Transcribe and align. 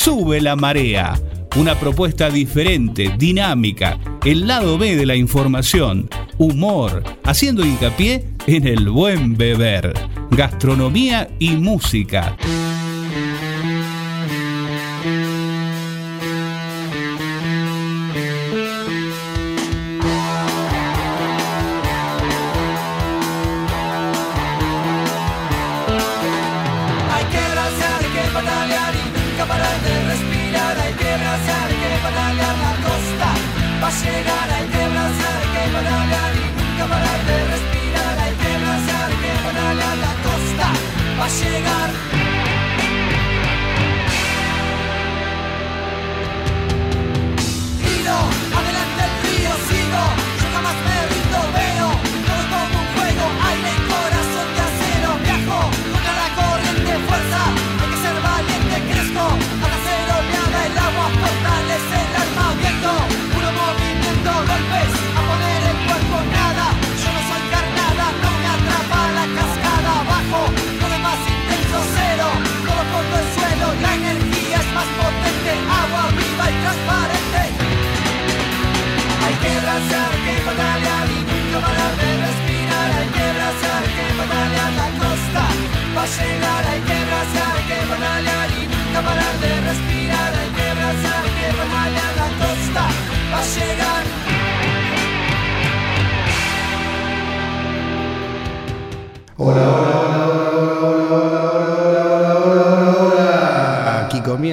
Sube 0.00 0.40
la 0.40 0.54
marea. 0.54 1.20
Una 1.56 1.74
propuesta 1.74 2.30
diferente, 2.30 3.12
dinámica, 3.18 3.98
el 4.24 4.46
lado 4.46 4.78
B 4.78 4.94
de 4.94 5.04
la 5.04 5.16
información, 5.16 6.08
humor, 6.38 7.02
haciendo 7.24 7.66
hincapié 7.66 8.28
en 8.46 8.68
el 8.68 8.90
buen 8.90 9.36
beber, 9.36 9.92
gastronomía 10.30 11.28
y 11.40 11.56
música. 11.56 12.36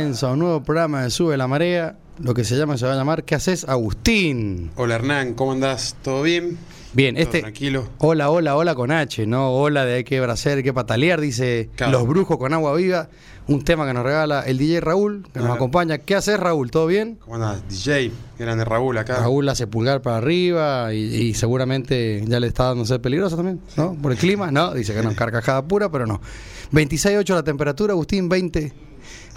Comienza 0.06 0.32
un 0.32 0.38
nuevo 0.38 0.62
programa 0.62 1.02
de 1.02 1.10
Sube 1.10 1.36
la 1.36 1.48
Marea, 1.48 1.98
lo 2.20 2.36
que 2.36 2.44
se 2.44 2.56
llama, 2.56 2.78
se 2.78 2.86
va 2.86 2.94
a 2.94 2.96
llamar 2.96 3.24
¿Qué 3.24 3.34
haces, 3.34 3.68
Agustín? 3.68 4.70
Hola 4.76 4.94
Hernán, 4.94 5.34
¿cómo 5.34 5.54
andás? 5.54 5.96
¿Todo 6.04 6.22
bien? 6.22 6.60
Bien, 6.94 7.16
¿Todo 7.16 7.24
este... 7.24 7.42
tranquilo? 7.42 7.90
Hola, 7.98 8.30
hola, 8.30 8.56
hola 8.56 8.76
con 8.76 8.92
H, 8.92 9.26
¿no? 9.26 9.52
Hola 9.54 9.84
de 9.84 9.96
hay 9.96 10.04
que 10.04 10.22
bracer, 10.22 10.58
hay 10.58 10.64
que 10.64 10.74
patalear, 10.74 11.20
dice 11.20 11.72
Claro. 11.76 11.94
Los 11.94 12.08
Brujos 12.08 12.38
con 12.38 12.54
Agua 12.54 12.76
Viva, 12.76 13.10
un 13.48 13.64
tema 13.64 13.88
que 13.88 13.96
nos 13.96 14.04
regala 14.04 14.42
el 14.42 14.60
DJ 14.60 14.80
Raúl, 14.82 15.26
que 15.34 15.40
nos 15.40 15.50
acompaña. 15.50 15.98
¿Qué 15.98 16.14
haces, 16.14 16.40
Raúl? 16.40 16.70
¿Todo 16.70 16.86
bien? 16.86 17.16
¿Cómo 17.16 17.38
andás? 17.38 17.68
DJ, 17.68 18.12
grande 18.38 18.64
Raúl 18.64 19.00
acá. 19.00 19.22
Raúl 19.22 19.50
hace 19.50 19.66
pulgar 19.66 20.04
para 20.04 20.18
arriba 20.18 20.94
y, 20.94 21.00
y 21.00 21.34
seguramente 21.34 22.24
ya 22.28 22.40
le 22.40 22.46
está 22.46 22.66
dando 22.66 22.86
ser 22.86 23.02
peligroso 23.02 23.38
también, 23.38 23.60
¿no? 23.76 23.96
Por 23.96 24.12
el 24.12 24.20
clima, 24.20 24.52
¿no? 24.52 24.72
Dice 24.72 24.94
que 24.94 25.02
no 25.02 25.16
carcajada 25.16 25.64
pura, 25.68 25.90
pero 25.90 26.06
no. 26.06 26.22
26.8 26.74 27.34
la 27.34 27.44
temperatura, 27.44 27.94
Agustín, 27.94 28.30
20. 28.30 28.86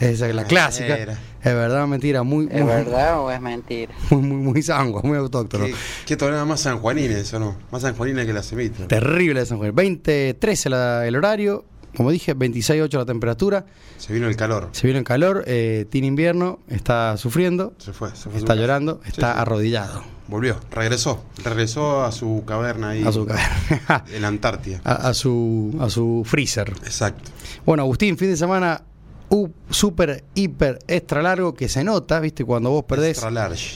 Esa 0.00 0.28
es 0.28 0.34
la 0.34 0.44
clásica. 0.44 0.96
Era. 0.96 1.12
Es 1.12 1.54
verdad 1.54 1.84
o 1.84 1.86
mentira, 1.86 2.22
muy, 2.22 2.46
¿Es 2.50 2.60
muy, 2.60 2.64
verdad 2.64 3.20
o 3.20 3.30
es 3.30 3.40
mentira? 3.40 3.94
muy, 4.10 4.22
muy, 4.22 4.36
muy 4.52 4.62
sangua, 4.62 5.02
muy 5.02 5.16
autóctono. 5.18 5.66
¿Qué, 5.66 5.74
qué 6.06 6.16
tonada 6.16 6.44
más 6.44 6.60
sanjuanina 6.60 7.16
eso, 7.18 7.38
no? 7.38 7.56
Más 7.70 7.82
sanjuanina 7.82 8.24
que 8.26 8.32
la 8.32 8.42
semita. 8.42 8.86
Terrible 8.88 9.40
de 9.40 9.46
San 9.46 9.58
Juan. 9.58 9.74
20, 9.74 10.34
13 10.34 10.70
la- 10.70 11.06
el 11.06 11.16
horario, 11.16 11.64
como 11.96 12.10
dije, 12.10 12.36
26.8 12.36 12.98
la 12.98 13.06
temperatura. 13.06 13.66
Se 13.96 14.12
vino 14.12 14.28
el 14.28 14.36
calor. 14.36 14.68
Se 14.72 14.86
viene 14.86 14.98
el 15.00 15.04
calor, 15.04 15.42
eh, 15.46 15.86
tiene 15.90 16.06
invierno, 16.06 16.60
está 16.68 17.16
sufriendo, 17.16 17.72
Se 17.78 17.92
fue, 17.92 18.10
se 18.14 18.30
fue 18.30 18.38
está 18.38 18.54
llorando, 18.54 19.00
Sí, 19.04 19.10
está 19.10 19.32
sí. 19.34 19.38
arrodillado 19.40 20.02
Volvió, 20.28 20.60
regresó. 20.70 21.24
Regresó 21.42 22.04
a 22.04 22.12
su 22.12 22.44
caverna 22.46 22.90
ahí. 22.90 23.02
a 23.04 23.10
su, 23.10 23.24
ca- 23.26 24.04
En 24.12 24.22
la 24.22 24.28
Antártida. 24.28 24.80
a, 24.84 25.08
a 25.08 25.14
su 25.14 25.74
a 25.80 25.88
su 25.88 26.22
freezer. 26.26 26.70
Exacto. 26.84 27.30
Bueno, 27.64 27.82
Agustín, 27.84 28.16
fin 28.18 28.28
de 28.30 28.36
semana 28.36 28.82
uh, 29.30 29.48
súper, 29.70 30.24
hiper, 30.34 30.78
extra 30.88 31.22
largo 31.22 31.54
que 31.54 31.68
se 31.68 31.84
nota, 31.84 32.20
¿viste? 32.20 32.44
Cuando 32.44 32.70
vos 32.70 32.84
perdés 32.84 33.20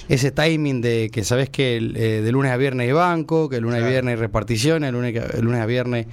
ese 0.09 0.31
timing 0.31 0.81
de 0.81 1.11
que 1.13 1.25
sabés 1.25 1.51
que 1.51 1.77
el, 1.77 1.97
eh, 1.97 2.23
de 2.23 2.33
lunes 2.33 2.53
a 2.53 2.57
viernes 2.57 2.87
hay 2.87 2.93
banco, 2.93 3.49
que 3.49 3.57
el 3.57 3.63
lunes 3.63 3.77
a 3.77 3.79
Claro. 3.81 3.91
viernes 3.93 4.13
hay 4.15 4.21
repartición, 4.21 4.85
el 4.85 4.93
lunes, 4.95 5.15
el 5.35 5.45
lunes 5.45 5.61
a 5.61 5.67
viernes 5.67 6.07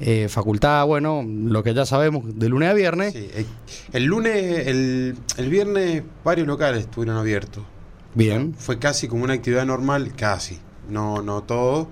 eh, 0.00 0.26
facultad, 0.28 0.84
bueno, 0.86 1.24
lo 1.24 1.62
que 1.62 1.74
ya 1.74 1.86
sabemos 1.86 2.24
de 2.38 2.48
lunes 2.48 2.68
a 2.70 2.72
viernes. 2.74 3.12
Sí, 3.12 3.28
eh, 3.34 3.46
el 3.92 4.04
lunes, 4.04 4.66
el, 4.66 5.16
el 5.36 5.48
viernes, 5.48 6.02
varios 6.24 6.46
locales 6.48 6.80
estuvieron 6.80 7.16
abiertos. 7.18 7.62
Bien. 8.14 8.52
Fue 8.58 8.78
casi 8.80 9.06
como 9.06 9.22
una 9.24 9.34
actividad 9.34 9.64
normal, 9.64 10.12
casi. 10.16 10.58
No, 10.90 11.22
no 11.22 11.42
todo, 11.44 11.86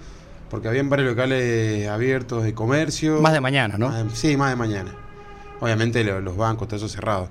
porque 0.51 0.67
habían 0.67 0.91
varios 0.91 1.09
locales 1.11 1.87
abiertos 1.89 2.43
de 2.43 2.53
comercio. 2.53 3.21
Más 3.21 3.33
de 3.33 3.41
mañana, 3.41 3.79
¿no? 3.79 3.89
Más 3.89 4.05
de- 4.11 4.17
sí, 4.17 4.37
más 4.37 4.51
de 4.51 4.57
mañana. 4.57 4.93
Obviamente 5.61 6.03
lo- 6.05 6.21
los 6.21 6.37
bancos, 6.37 6.67
todo 6.69 6.77
eso 6.77 6.89
cerrado. 6.89 7.29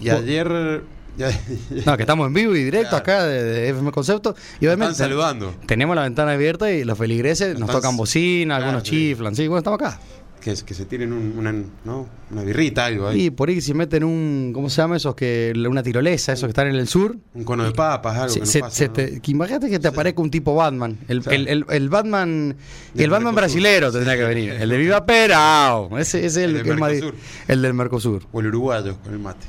Y 0.00 0.08
ayer. 0.10 0.82
Ya, 1.18 1.28
No, 1.86 1.96
que 1.96 2.04
estamos 2.04 2.28
en 2.28 2.34
vivo 2.34 2.54
y 2.54 2.62
directo 2.62 2.90
Claro. 2.90 3.02
acá 3.02 3.24
de, 3.26 3.42
de 3.42 3.68
FM 3.70 3.90
Concepto. 3.90 4.34
Y 4.60 4.64
me 4.64 4.68
obviamente 4.68 4.92
están 4.92 5.08
saludando. 5.08 5.54
tenemos 5.66 5.96
la 5.96 6.02
ventana 6.02 6.32
abierta 6.32 6.70
y 6.70 6.84
los 6.84 6.96
feligreses 6.96 7.58
nos 7.58 7.68
tocan 7.70 7.96
bocina, 7.96 8.54
Claro, 8.56 8.64
algunos 8.70 8.88
sí. 8.88 8.90
chiflan. 9.10 9.34
Sí, 9.34 9.48
bueno, 9.48 9.58
estamos 9.58 9.80
acá. 9.80 9.98
Que, 10.40 10.54
que 10.54 10.72
se 10.74 10.86
tienen 10.86 11.12
un- 11.12 11.34
una, 11.36 11.52
¿no? 11.84 12.08
una 12.30 12.42
birrita, 12.42 12.86
algo 12.86 13.08
ahí. 13.08 13.26
Y 13.26 13.30
por 13.30 13.50
ahí 13.50 13.60
se 13.60 13.74
meten 13.74 14.04
un, 14.04 14.52
¿cómo 14.54 14.70
se 14.70 14.80
llama 14.80 14.96
esos? 14.96 15.14
que 15.14 15.52
Una 15.68 15.82
tirolesa, 15.82 16.32
esos 16.32 16.44
que 16.46 16.50
están 16.52 16.68
en 16.68 16.76
el 16.76 16.88
sur. 16.88 17.14
Un 17.34 17.44
cono 17.44 17.64
de 17.64 17.72
papas, 17.72 18.16
algo. 18.16 18.28
Se- 18.30 18.34
que 18.40 18.46
no 18.46 18.50
se- 18.50 18.60
pasa, 18.60 18.74
se 18.76 18.86
¿no? 18.86 18.92
te- 18.94 19.20
que 19.20 19.30
imagínate 19.32 19.68
que 19.68 19.78
te 19.78 19.88
aparezca 19.88 20.22
un 20.22 20.30
tipo 20.30 20.54
Batman. 20.54 20.96
El, 21.08 21.22
el, 21.30 21.46
el- 21.48 21.64
el 21.68 21.88
Batman. 21.90 22.56
Del 22.94 23.04
el 23.04 23.10
Batman 23.10 23.34
Mercosur. 23.34 23.60
brasilero 23.60 23.92
tendría 23.92 24.16
que 24.16 24.24
venir. 24.24 24.50
El 24.52 24.68
de 24.70 24.78
Viva 24.78 25.04
Perao. 25.04 25.98
Ese 25.98 26.18
ese 26.18 26.26
es 26.26 26.36
el, 26.38 26.56
El 26.56 26.64
del 26.66 26.78
Mercosur. 26.78 27.14
el 27.48 27.62
del 27.62 27.74
Mercosur. 27.74 28.22
O 28.32 28.40
el 28.40 28.46
uruguayo 28.46 28.96
con 29.02 29.12
el 29.12 29.18
mate. 29.18 29.46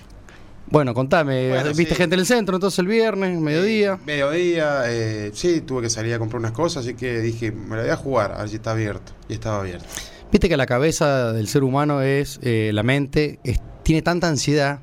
Bueno, 0.70 0.94
contame. 0.94 1.50
Bueno, 1.50 1.70
¿Viste 1.74 1.94
sí. 1.94 1.96
gente 1.96 2.16
en 2.16 2.20
el 2.22 2.26
centro 2.26 2.56
entonces 2.56 2.80
el 2.80 2.88
viernes, 2.88 3.38
mediodía? 3.40 3.94
Eh, 3.94 4.06
mediodía, 4.06 4.84
eh, 4.88 5.32
sí, 5.34 5.62
tuve 5.62 5.82
que 5.84 5.90
salir 5.90 6.14
a 6.14 6.20
comprar 6.20 6.40
unas 6.40 6.54
cosas, 6.54 6.86
así 6.86 6.94
que 6.96 7.20
dije, 7.20 7.52
me 7.52 7.76
la 7.76 7.82
voy 7.82 7.92
a 7.92 7.98
jugar, 7.98 8.32
a 8.34 8.38
ver 8.40 8.50
si 8.50 8.56
está 8.56 8.72
abierto. 8.72 9.12
Y 9.28 9.34
estaba 9.34 9.60
abierto. 9.60 9.86
Viste 10.32 10.48
que 10.50 10.58
la 10.58 10.66
cabeza 10.66 11.34
del 11.34 11.48
ser 11.48 11.64
humano 11.64 12.02
es, 12.02 12.40
eh, 12.42 12.72
la 12.74 12.84
mente, 12.84 13.40
es- 13.44 13.60
tiene 13.84 14.02
tanta 14.02 14.28
ansiedad 14.28 14.80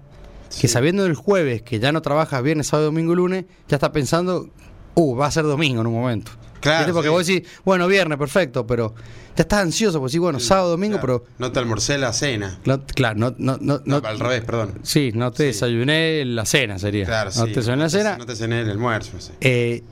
que 0.60 0.69
sabiendo 0.69 1.04
del 1.04 1.14
jueves 1.14 1.62
que 1.62 1.78
ya 1.78 1.92
no 1.92 2.03
trabajas 2.03 2.42
viernes, 2.42 2.66
sábado, 2.69 2.86
domingo, 2.86 3.14
lunes, 3.14 3.44
ya 3.69 3.76
está 3.76 3.92
pensando, 3.92 4.48
uh, 4.94 5.14
va 5.16 5.26
a 5.26 5.31
ser 5.31 5.44
domingo 5.44 5.81
en 5.81 5.87
un 5.87 5.94
momento. 5.94 6.32
Claro, 6.60 6.78
¿Viste? 6.81 6.92
Porque 6.92 7.08
sí. 7.08 7.12
vos 7.14 7.26
decís, 7.26 7.60
bueno, 7.64 7.87
viernes, 7.87 8.19
perfecto, 8.19 8.66
pero 8.66 8.92
ya 9.37 9.42
estás 9.42 9.60
ansioso, 9.62 10.00
porque 10.00 10.12
sí, 10.12 10.19
bueno, 10.19 10.41
sábado, 10.41 10.70
domingo, 10.70 10.98
Claro. 10.98 11.22
pero 11.25 11.34
No 11.38 11.53
te 11.53 11.61
almorcé 11.61 11.96
la 11.99 12.12
cena. 12.12 12.58
no, 12.64 12.84
claro, 12.84 13.19
no, 13.19 13.34
no, 13.38 13.58
no, 13.61 13.81
No, 13.84 13.96
al 14.05 14.19
revés, 14.19 14.43
perdón. 14.44 14.75
Sí, 14.82 15.12
no 15.14 15.31
te 15.31 15.44
Sí. 15.44 15.44
desayuné 15.46 16.25
la 16.25 16.44
cena, 16.44 16.78
sería. 16.78 17.05
Claro, 17.05 17.31
no 17.37 17.46
sí. 17.46 17.52
te 17.52 17.61
desayuné 17.61 17.82
la 17.84 17.90
cena. 17.90 18.19
No 18.19 18.26
te 18.26 18.34
cené 18.34 18.62
el 18.62 18.70
almuerzo. 18.70 19.12
Eh, 19.40 19.82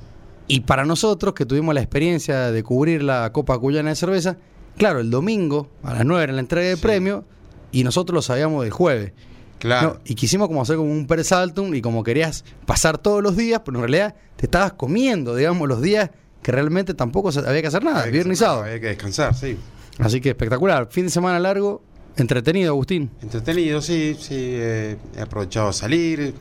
y 0.48 0.60
para 0.60 0.84
nosotros, 0.84 1.34
que 1.34 1.46
tuvimos 1.46 1.74
la 1.74 1.80
experiencia 1.82 2.50
de 2.50 2.62
cubrir 2.64 3.02
la 3.04 3.30
Copa 3.32 3.56
Cuyana 3.58 3.90
de 3.90 3.96
Cerveza, 3.96 4.36
claro, 4.76 5.00
el 5.00 5.10
domingo 5.10 5.68
a 5.82 5.94
las 5.94 6.04
9 6.04 6.24
era 6.24 6.32
la 6.32 6.40
entrega 6.40 6.68
de 6.68 6.76
Sí. 6.76 6.82
premio 6.82 7.24
y 7.72 7.84
nosotros 7.84 8.14
lo 8.14 8.22
sabíamos 8.22 8.62
del 8.62 8.72
jueves. 8.72 9.12
Claro. 9.58 9.94
No, 9.94 10.00
y 10.04 10.14
quisimos 10.14 10.48
como 10.48 10.60
hacer 10.62 10.76
como 10.76 10.90
un 10.92 11.06
persaltum 11.06 11.74
y 11.74 11.80
como 11.80 12.02
querías 12.04 12.44
pasar 12.66 12.98
todos 12.98 13.22
los 13.22 13.36
días, 13.36 13.62
pero 13.64 13.78
en 13.78 13.82
realidad 13.82 14.14
te 14.36 14.46
estabas 14.46 14.74
comiendo, 14.74 15.34
digamos, 15.34 15.66
los 15.68 15.80
días 15.80 16.10
que 16.42 16.52
realmente 16.52 16.94
tampoco 16.94 17.30
había 17.30 17.62
que 17.62 17.66
hacer 17.68 17.82
nada, 17.82 18.00
Había 18.00 18.12
viernes 18.12 18.38
y 18.38 18.40
sábado. 18.40 18.62
Había 18.64 18.80
que 18.80 18.86
descansar, 18.88 19.34
sí. 19.34 19.56
Así 19.98 20.20
que 20.20 20.28
espectacular. 20.30 20.88
Fin 20.90 21.06
de 21.06 21.10
semana 21.10 21.40
largo, 21.40 21.82
entretenido, 22.16 22.70
Agustín. 22.72 23.10
Entretenido, 23.22 23.80
sí, 23.80 24.14
sí. 24.20 24.34
eh, 24.36 24.96
he 25.16 25.20
aprovechado 25.22 25.68
a 25.68 25.72
salir, 25.72 26.34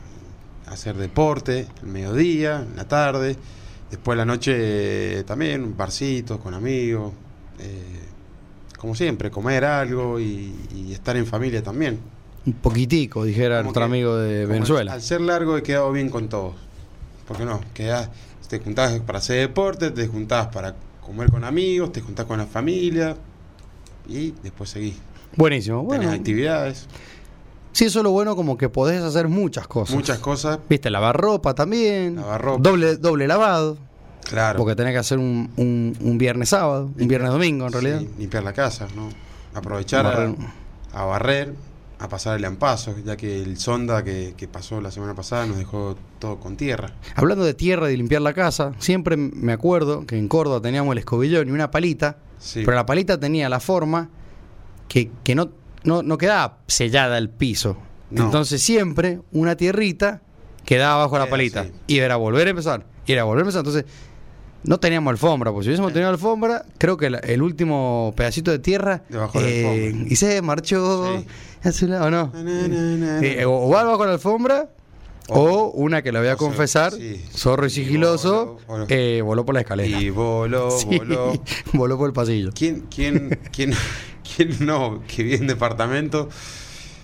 a 0.66 0.72
hacer 0.72 0.94
deporte, 0.96 1.66
el 1.82 1.88
mediodía, 1.88 2.66
en 2.70 2.76
la 2.76 2.86
tarde. 2.86 3.36
Después 3.90 4.18
la 4.18 4.26
noche 4.26 4.52
eh, 5.20 5.24
también, 5.24 5.74
barcitos 5.76 6.38
con 6.38 6.52
amigos. 6.54 7.12
eh, 7.60 8.02
como 8.86 8.94
siempre, 8.94 9.32
comer 9.32 9.64
algo 9.64 10.20
y, 10.20 10.54
y 10.72 10.92
estar 10.92 11.16
en 11.16 11.26
familia 11.26 11.60
también. 11.60 11.98
un 12.46 12.52
poquitico, 12.52 13.24
dijera 13.24 13.56
Como 13.56 13.64
nuestro 13.64 13.80
que- 13.80 13.84
amigo 13.84 14.16
de 14.16 14.46
Venezuela. 14.46 14.92
Al 14.92 15.02
ser 15.02 15.20
largo 15.22 15.56
he 15.56 15.64
quedado 15.64 15.90
bien 15.90 16.08
con 16.08 16.28
todos. 16.28 16.54
¿Por 17.26 17.36
qué 17.36 17.44
no? 17.44 17.60
Quedás, 17.74 18.10
te 18.48 18.60
juntás 18.60 19.00
para 19.00 19.18
hacer 19.18 19.40
deporte, 19.40 19.90
te 19.90 20.06
juntás 20.06 20.46
para 20.54 20.76
comer 21.04 21.28
con 21.32 21.42
amigos, 21.42 21.90
te 21.90 22.00
juntás 22.00 22.26
con 22.26 22.38
la 22.38 22.46
familia 22.46 23.16
y 24.08 24.30
después 24.44 24.70
seguís. 24.70 24.94
Buenísimo. 25.34 25.80
Tenés 25.90 26.06
Bueno, 26.06 26.12
actividades, 26.12 26.86
sí, 27.72 27.86
eso 27.86 27.98
es 27.98 28.02
lo 28.04 28.12
bueno, 28.12 28.36
como 28.36 28.56
que 28.56 28.68
podés 28.68 29.02
hacer 29.02 29.26
muchas 29.26 29.66
cosas. 29.66 29.96
muchas 29.96 30.20
cosas. 30.20 30.60
Viste, 30.68 30.90
lavar 30.90 31.16
ropa 31.20 31.56
también. 31.56 32.14
Lavar 32.14 32.40
ropa. 32.40 32.60
Doble, 32.70 32.96
doble 32.98 33.26
lavado. 33.26 33.78
Claro. 34.28 34.58
Porque 34.58 34.74
tenés 34.74 34.92
que 34.92 34.98
hacer 34.98 35.18
un, 35.18 35.50
un, 35.56 35.96
un 36.00 36.18
viernes 36.18 36.48
sábado, 36.48 36.90
un 36.98 37.08
viernes 37.08 37.30
domingo 37.30 37.66
en 37.66 37.72
realidad. 37.72 38.00
Sí, 38.00 38.10
limpiar 38.18 38.42
la 38.44 38.52
casa, 38.52 38.88
¿no? 38.96 39.08
Aprovechar 39.54 40.04
Barrer. 40.04 40.34
A, 40.92 41.02
a 41.02 41.04
barrer, 41.04 41.54
a 41.98 42.08
pasar 42.08 42.36
el 42.36 42.44
ampazo, 42.44 42.94
ya 43.04 43.16
que 43.16 43.42
el 43.42 43.56
sonda 43.58 44.02
que, 44.04 44.34
que 44.36 44.48
pasó 44.48 44.80
la 44.80 44.90
semana 44.90 45.14
pasada 45.14 45.46
nos 45.46 45.56
dejó 45.56 45.96
todo 46.18 46.38
con 46.40 46.56
tierra. 46.56 46.92
Hablando 47.14 47.44
de 47.44 47.54
tierra 47.54 47.88
y 47.88 47.92
de 47.92 47.96
limpiar 47.98 48.20
la 48.22 48.32
casa, 48.34 48.72
siempre 48.78 49.16
me 49.16 49.52
acuerdo 49.52 50.04
que 50.06 50.18
en 50.18 50.28
Córdoba 50.28 50.60
teníamos 50.60 50.92
el 50.92 50.98
escobillón 50.98 51.48
y 51.48 51.52
una 51.52 51.70
palita, 51.70 52.18
Sí. 52.38 52.62
pero 52.64 52.76
la 52.76 52.84
palita 52.84 53.18
tenía 53.18 53.48
la 53.48 53.60
forma 53.60 54.10
que, 54.88 55.10
que 55.24 55.34
no, 55.34 55.50
no, 55.84 56.02
no 56.02 56.18
quedaba 56.18 56.58
sellada 56.66 57.16
el 57.16 57.30
piso. 57.30 57.78
No. 58.10 58.24
Entonces 58.24 58.60
siempre 58.62 59.20
una 59.32 59.56
tierrita 59.56 60.20
quedaba 60.66 60.94
abajo 60.94 61.14
de 61.18 61.24
la 61.24 61.30
palita. 61.30 61.66
Y 61.86 61.98
era 61.98 62.16
volver 62.16 62.46
a 62.46 62.50
empezar, 62.50 62.84
y 63.06 63.12
era 63.12 63.24
volver 63.24 63.38
a 63.38 63.42
empezar. 63.48 63.60
Entonces 63.60 63.84
no 64.66 64.78
teníamos 64.78 65.10
alfombra, 65.12 65.50
porque 65.52 65.64
si 65.64 65.68
hubiésemos 65.70 65.92
tenido 65.92 66.10
alfombra, 66.10 66.64
creo 66.78 66.96
que 66.96 67.08
la- 67.10 67.18
el 67.18 67.40
último 67.42 68.12
pedacito 68.16 68.50
de 68.50 68.58
tierra 68.58 69.02
Debajo 69.08 69.40
de 69.40 69.44
la 69.44 69.50
eh, 69.50 69.86
alfombra. 69.86 70.12
y 70.12 70.16
se 70.16 70.42
marchó 70.42 71.18
Sí. 71.18 71.26
a 71.68 71.72
su 71.72 71.86
lado, 71.86 72.10
¿no? 72.10 72.32
Na, 72.34 72.42
na, 72.42 72.68
na, 72.68 72.96
na. 73.20 73.20
Eh, 73.26 73.44
o, 73.44 73.52
o 73.52 73.76
algo 73.76 73.96
con 73.96 74.06
la 74.08 74.14
alfombra 74.14 74.68
o, 75.28 75.40
O- 75.40 75.70
una 75.72 76.02
que 76.02 76.12
la 76.12 76.20
voy 76.20 76.28
a 76.28 76.34
o 76.34 76.38
sea, 76.38 76.46
confesar, 76.46 76.92
sí. 76.92 77.20
zorro 77.32 77.64
y 77.64 77.68
Y 77.68 77.70
sigiloso, 77.70 78.58
voló, 78.66 78.66
voló. 78.66 78.86
eh, 78.90 79.22
voló 79.22 79.44
por 79.44 79.54
la 79.54 79.62
escalera. 79.62 80.00
Y 80.00 80.10
voló, 80.10 80.70
Sí, 80.78 80.86
voló. 80.98 81.32
voló 81.72 81.96
por 81.98 82.08
el 82.08 82.12
pasillo. 82.12 82.50
¿Quién, 82.54 82.84
quién, 82.94 83.38
quién, 83.52 83.72
quién 84.36 84.56
no 84.66 85.02
que 85.06 85.22
vive 85.24 85.36
en 85.36 85.46
departamento 85.48 86.28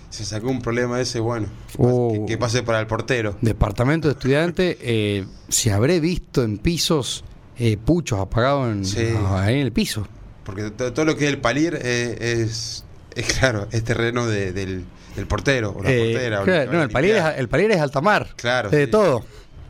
se 0.09 0.23
sacó 0.25 0.49
un 0.49 0.61
problema 0.61 1.01
ese? 1.01 1.19
Bueno, 1.19 1.47
Oh. 1.77 2.11
que, 2.13 2.33
que 2.33 2.37
pase 2.37 2.61
para 2.63 2.79
el 2.79 2.87
portero. 2.87 3.35
Departamento 3.41 4.07
de 4.07 4.13
estudiante, 4.13 4.77
eh, 4.81 5.25
si 5.49 5.69
habré 5.71 5.99
visto 5.99 6.43
en 6.43 6.59
pisos 6.59 7.23
eh, 7.57 7.77
puchos 7.77 8.19
apagados 8.19 8.71
en, 8.71 8.85
Sí. 8.85 8.99
en 9.01 9.57
el 9.57 9.71
piso. 9.71 10.07
Porque 10.43 10.71
to- 10.71 10.91
todo 10.93 11.05
lo 11.05 11.15
que 11.15 11.25
es 11.27 11.33
el 11.33 11.39
palier 11.39 11.79
eh, 11.81 12.41
es, 12.43 12.83
es, 13.15 13.33
claro, 13.39 13.67
es 13.71 13.83
terreno 13.83 14.25
de- 14.27 14.51
del, 14.51 14.83
del 15.15 15.27
portero 15.27 15.75
o 15.77 15.83
la 15.83 15.91
Eh, 15.91 16.11
portera. 16.13 16.43
claro, 16.43 16.71
no, 16.73 16.83
el 16.83 16.89
palier, 16.89 17.15
limpiar. 17.15 17.33
es, 17.33 17.39
el 17.39 17.49
palier 17.49 17.71
es 17.71 17.79
alta 17.79 18.01
mar. 18.01 18.29
Claro, 18.35 18.69
Es 18.69 18.75
de 18.75 18.85
sí. 18.85 18.91
todo. 18.91 19.23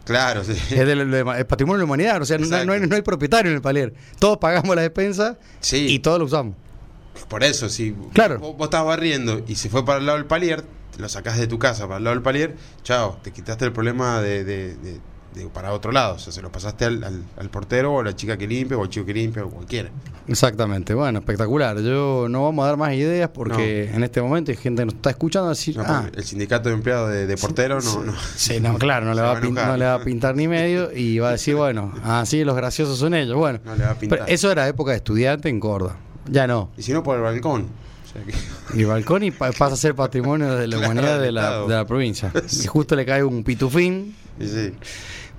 Claro, 0.06 0.44
sí. 0.44 0.52
Es 0.54 0.86
del, 0.88 1.10
del- 1.12 1.28
el 1.28 1.46
patrimonio 1.46 1.78
de 1.78 1.80
la 1.80 1.86
humanidad. 1.86 2.22
O 2.22 2.26
sea, 2.26 2.38
no, 2.38 2.74
hay, 2.74 2.80
no 2.88 2.96
hay 2.96 3.02
propietario 3.02 3.50
en 3.52 3.56
el 3.56 3.62
palier. 3.62 3.94
Todos 4.20 4.38
pagamos 4.38 4.76
la 4.76 4.82
despensa 4.82 5.38
Sí. 5.62 5.88
y 5.90 6.00
todos 6.00 6.20
lo 6.20 6.26
usamos. 6.26 6.56
Por 7.30 7.44
eso, 7.44 7.70
si 7.70 7.96
Claro. 8.14 8.40
vos, 8.40 8.58
vos 8.58 8.66
estás 8.66 8.84
barriendo 8.84 9.44
y 9.48 9.56
se 9.56 9.70
fue 9.70 9.86
para 9.86 10.00
el 10.00 10.06
lado 10.08 10.18
del 10.18 10.26
palier, 10.28 10.64
lo 10.98 11.08
sacás 11.08 11.38
de 11.38 11.48
tu 11.48 11.58
casa 11.60 11.86
para 11.88 12.00
el 12.00 12.04
lado 12.04 12.16
del 12.16 12.24
palier, 12.24 12.56
chao, 12.84 13.20
te 13.24 13.32
quitaste 13.32 13.66
el 13.66 13.72
problema 13.72 14.20
de, 14.22 14.44
de- 14.44 14.76
de- 14.76 15.00
para 15.54 15.74
otro 15.74 15.92
lado. 15.92 16.16
O 16.16 16.20
sea, 16.20 16.32
se 16.34 16.42
lo 16.42 16.52
pasaste 16.52 16.86
al, 16.86 17.04
al- 17.04 17.24
al 17.38 17.50
portero 17.50 17.94
o 17.94 18.00
a 18.00 18.04
la 18.04 18.16
chica 18.16 18.38
que 18.38 18.48
limpia 18.48 18.78
o 18.78 18.84
al 18.84 18.90
chico 18.90 19.06
que 19.06 19.14
limpia 19.14 19.44
o 19.46 19.50
cualquiera. 19.50 19.90
Exactamente, 20.28 20.94
bueno, 20.94 21.20
espectacular. 21.20 21.80
Yo 21.82 22.28
no 22.30 22.44
vamos 22.44 22.64
a 22.64 22.68
dar 22.68 22.78
más 22.78 22.94
ideas 22.94 23.30
porque 23.34 23.92
en 23.94 24.04
este 24.04 24.22
momento 24.22 24.52
hay 24.52 24.58
gente 24.58 24.82
que 24.82 24.86
nos 24.86 24.96
está 24.96 25.10
escuchando 25.10 25.50
decir, 25.50 25.76
No, 25.76 25.84
ah, 25.86 26.06
el 26.16 26.24
sindicato 26.24 26.70
de 26.70 26.76
empleados 26.76 27.10
de, 27.12 27.28
de 27.28 27.38
portero 27.38 27.82
no, 27.82 28.04
no. 28.04 28.14
sí, 28.36 28.60
no, 28.62 28.78
claro, 28.78 29.06
no 29.06 29.14
le, 29.14 29.22
va 29.22 29.32
a 29.34 29.38
a 29.38 29.42
pin- 29.42 29.48
enojar. 29.50 29.68
no 29.68 29.78
le 29.78 29.86
va 29.86 29.94
a 29.96 30.04
pintar 30.04 30.36
ni 30.36 30.48
medio 30.48 30.92
y 30.96 31.20
va 31.20 31.30
a 31.30 31.32
decir, 31.34 31.56
bueno, 31.56 31.94
así 32.04 32.44
los 32.46 32.56
graciosos 32.56 32.98
son 32.98 33.14
ellos. 33.14 33.36
Bueno, 33.36 33.60
No 33.66 33.76
le 33.76 33.84
va 33.84 33.92
a 33.92 33.96
pintar. 33.96 34.20
pero 34.20 34.32
eso 34.32 34.50
era 34.52 34.68
época 34.68 34.92
de 34.92 34.98
estudiante 34.98 35.50
en 35.50 35.60
Córdoba. 35.60 35.98
Ya 36.30 36.48
no. 36.48 36.70
Y 36.78 36.84
si 36.84 36.94
no, 36.94 37.04
por 37.04 37.18
el 37.18 37.22
balcón. 37.24 37.68
Y 38.76 38.84
balcón 38.84 39.24
y 39.24 39.32
pa- 39.32 39.52
pasa 39.52 39.74
a 39.74 39.78
ser 39.78 39.96
patrimonio 39.96 40.56
de 40.56 40.68
la 40.68 40.78
Claro, 40.78 40.92
humanidad 40.94 41.20
de 41.20 41.32
la, 41.32 41.62
de 41.62 41.76
la 41.76 41.86
provincia. 41.86 42.32
Y 42.64 42.68
justo 42.68 42.96
le 42.96 43.06
cae 43.06 43.24
un 43.24 43.44
pitufín. 43.44 44.16
Sí. 44.40 44.74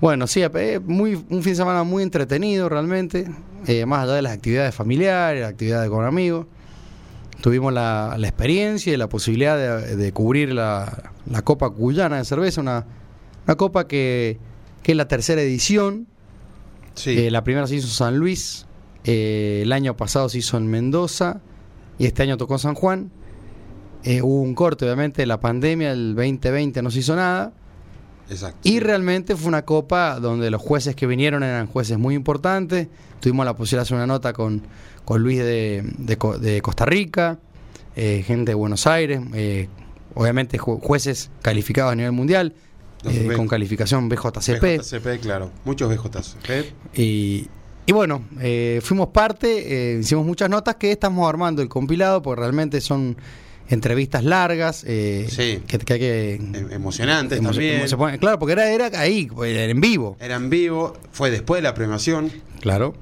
Bueno, 0.01 0.27
sí, 0.27 0.43
eh, 0.43 0.79
muy, 0.83 1.15
un 1.15 1.41
fin 1.41 1.53
de 1.53 1.55
semana 1.55 1.83
muy 1.83 2.03
entretenido 2.03 2.67
realmente, 2.67 3.25
eh, 3.65 3.85
más 3.85 4.03
allá 4.03 4.13
de 4.13 4.21
las 4.21 4.33
actividades 4.33 4.75
familiares, 4.75 5.41
las 5.41 5.51
actividades 5.51 5.89
con 5.89 6.05
amigos. 6.05 6.47
Tuvimos 7.41 7.71
la, 7.73 8.15
la 8.17 8.27
experiencia 8.27 8.93
y 8.93 8.97
la 8.97 9.07
posibilidad 9.07 9.57
de, 9.57 9.95
de 9.95 10.11
cubrir 10.11 10.53
la, 10.53 11.11
la 11.29 11.41
Copa 11.43 11.69
Cuyana 11.69 12.17
de 12.17 12.25
Cerveza, 12.25 12.61
una, 12.61 12.85
una 13.45 13.55
copa 13.55 13.87
que, 13.87 14.37
que 14.83 14.91
es 14.91 14.97
la 14.97 15.07
tercera 15.07 15.41
edición. 15.41 16.07
Sí. 16.95 17.17
Eh, 17.17 17.31
la 17.31 17.43
primera 17.43 17.67
se 17.67 17.75
hizo 17.75 17.87
en 17.87 17.93
San 17.93 18.17
Luis, 18.17 18.65
eh, 19.05 19.61
el 19.63 19.71
año 19.71 19.95
pasado 19.95 20.29
se 20.29 20.39
hizo 20.39 20.57
en 20.57 20.67
Mendoza 20.67 21.41
y 21.97 22.05
este 22.05 22.23
año 22.23 22.37
tocó 22.37 22.57
San 22.57 22.75
Juan. 22.75 23.11
Hubo 24.21 24.41
un 24.41 24.53
corte, 24.53 24.85
obviamente, 24.85 25.23
de 25.23 25.25
la 25.25 25.39
pandemia, 25.39 25.91
el 25.91 26.13
2020 26.13 26.83
no 26.83 26.91
se 26.91 26.99
hizo 26.99 27.15
nada. 27.15 27.53
Exacto. 28.29 28.57
Y 28.63 28.79
realmente 28.79 29.35
fue 29.35 29.47
una 29.49 29.63
copa 29.65 30.19
donde 30.19 30.49
los 30.49 30.61
jueces 30.61 30.95
que 30.95 31.05
vinieron 31.07 31.43
eran 31.43 31.67
jueces 31.67 31.97
muy 31.97 32.15
importantes. 32.15 32.87
Tuvimos 33.19 33.45
la 33.45 33.55
posibilidad 33.55 33.81
de 33.81 33.83
hacer 33.83 33.95
una 33.97 34.07
nota 34.07 34.33
con, 34.33 34.63
con 35.03 35.21
Luis 35.21 35.39
de, 35.39 35.83
de 35.97 36.17
Co- 36.17 36.37
de 36.37 36.61
Costa 36.61 36.85
Rica, 36.85 37.39
eh, 37.95 38.23
gente 38.25 38.51
de 38.51 38.55
Buenos 38.55 38.87
Aires, 38.87 39.21
eh, 39.33 39.67
obviamente 40.15 40.57
ju- 40.59 40.79
jueces 40.81 41.29
calificados 41.41 41.91
a 41.93 41.95
nivel 41.95 42.11
mundial, 42.13 42.53
eh, 43.05 43.29
con 43.35 43.47
calificación 43.47 44.09
BJCP. 44.09 44.79
BJCP, 44.79 45.19
claro. 45.21 45.51
Muchos 45.63 45.89
BJCP. 45.89 46.73
Y, 46.95 47.47
y 47.85 47.91
bueno, 47.93 48.23
fuimos 48.81 49.09
parte, 49.09 49.99
hicimos 50.01 50.25
muchas 50.25 50.49
notas 50.49 50.75
que 50.77 50.91
estamos 50.91 51.29
armando 51.29 51.61
el 51.61 51.69
compilado, 51.69 52.21
porque 52.23 52.41
realmente 52.41 52.81
son 52.81 53.15
entrevistas 53.69 54.23
largas, 54.23 54.83
eh, 54.87 55.27
Sí. 55.29 55.61
que, 55.67 55.79
que 55.79 55.93
hay 55.93 55.99
que... 55.99 56.33
em- 56.35 56.71
Emocionantes 56.71 57.39
emo- 57.39 57.49
también. 57.51 57.87
se 57.89 57.97
pone- 57.97 58.19
claro, 58.19 58.37
porque 58.39 58.53
era, 58.53 58.69
era 58.71 58.91
ahí, 58.99 59.27
era 59.45 59.63
en 59.65 59.81
vivo. 59.81 60.17
Era 60.19 60.35
en 60.35 60.49
vivo. 60.49 60.95
Fue 61.11 61.31
después 61.31 61.59
de 61.59 61.63
la 61.63 61.73
premiación. 61.73 62.31
Claro. 62.61 62.93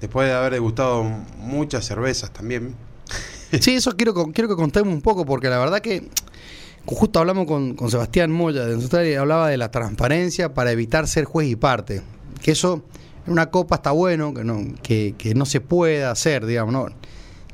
Después 0.00 0.28
de 0.28 0.34
haber 0.34 0.52
degustado 0.52 1.02
muchas 1.38 1.84
cervezas 1.84 2.32
también. 2.32 2.74
Sí, 3.60 3.74
eso 3.76 3.96
quiero, 3.96 4.12
quiero 4.32 4.46
que 4.48 4.56
contemos 4.56 4.92
un 4.92 5.00
poco, 5.00 5.24
porque 5.24 5.48
la 5.48 5.58
verdad 5.58 5.80
que 5.80 6.06
justo 6.84 7.18
hablamos 7.18 7.46
con, 7.46 7.74
con 7.76 7.90
Sebastián 7.90 8.30
Moya 8.30 8.66
de 8.66 8.74
nosotros 8.76 9.06
y 9.06 9.14
hablaba 9.14 9.48
de 9.48 9.56
la 9.56 9.70
transparencia 9.70 10.52
para 10.52 10.70
evitar 10.70 11.06
ser 11.08 11.24
juez 11.24 11.48
y 11.48 11.56
parte. 11.56 12.02
Que 12.42 12.50
eso 12.50 12.82
en 13.26 13.32
una 13.32 13.46
copa 13.50 13.76
está 13.76 13.90
bueno, 13.92 14.34
que 14.34 14.44
no, 14.44 14.62
que, 14.82 15.14
que 15.16 15.34
no 15.34 15.46
se 15.46 15.62
pueda 15.62 16.10
hacer, 16.10 16.44
digamos, 16.44 16.74
¿no? 16.74 16.86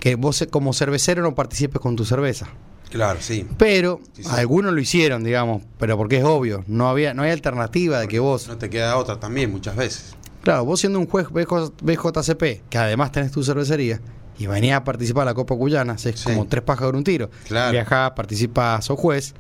Que 0.01 0.15
vos 0.17 0.47
como 0.51 0.73
cervecero 0.73 1.23
no 1.23 1.35
participes 1.35 1.81
con 1.81 1.97
tu 1.97 2.05
cerveza. 2.05 2.49
Claro, 2.91 3.19
sí. 3.21 3.47
Pero 3.59 4.01
Sí, 4.13 4.23
sí. 4.23 4.29
algunos 4.33 4.73
lo 4.73 4.81
hicieron, 4.81 5.25
digamos, 5.25 5.63
pero 5.79 5.97
porque 5.97 6.19
es 6.19 6.25
obvio, 6.25 6.65
no 6.69 6.89
había 6.89 7.13
no 7.15 7.23
hay 7.23 7.31
alternativa 7.31 7.99
de 8.01 8.07
que 8.09 8.19
vos, 8.21 8.47
No 8.49 8.57
te 8.59 8.71
queda 8.71 8.97
otra 8.97 9.19
también 9.19 9.51
muchas 9.51 9.75
veces. 9.75 10.15
claro, 10.43 10.65
vos 10.65 10.79
siendo 10.81 10.99
un 11.01 11.07
juez 11.07 11.29
BJ 11.31 11.73
BJCP, 11.83 12.63
que 12.69 12.79
además 12.79 13.11
tenés 13.11 13.33
tu 13.33 13.43
cervecería 13.43 14.01
y 14.39 14.47
venías 14.47 14.77
a 14.79 14.85
participar 14.85 15.23
a 15.23 15.27
la 15.27 15.35
Copa 15.35 15.57
Cuyana, 15.57 15.95
es 15.95 16.03
Sí. 16.03 16.25
como 16.25 16.47
tres 16.47 16.63
pájaros 16.63 16.93
de 16.93 16.99
un 16.99 17.05
tiro. 17.05 17.31
Claro. 17.49 17.73
Viajás, 17.73 18.13
participás, 18.13 18.85
sos 18.85 18.99
juez. 18.99 19.35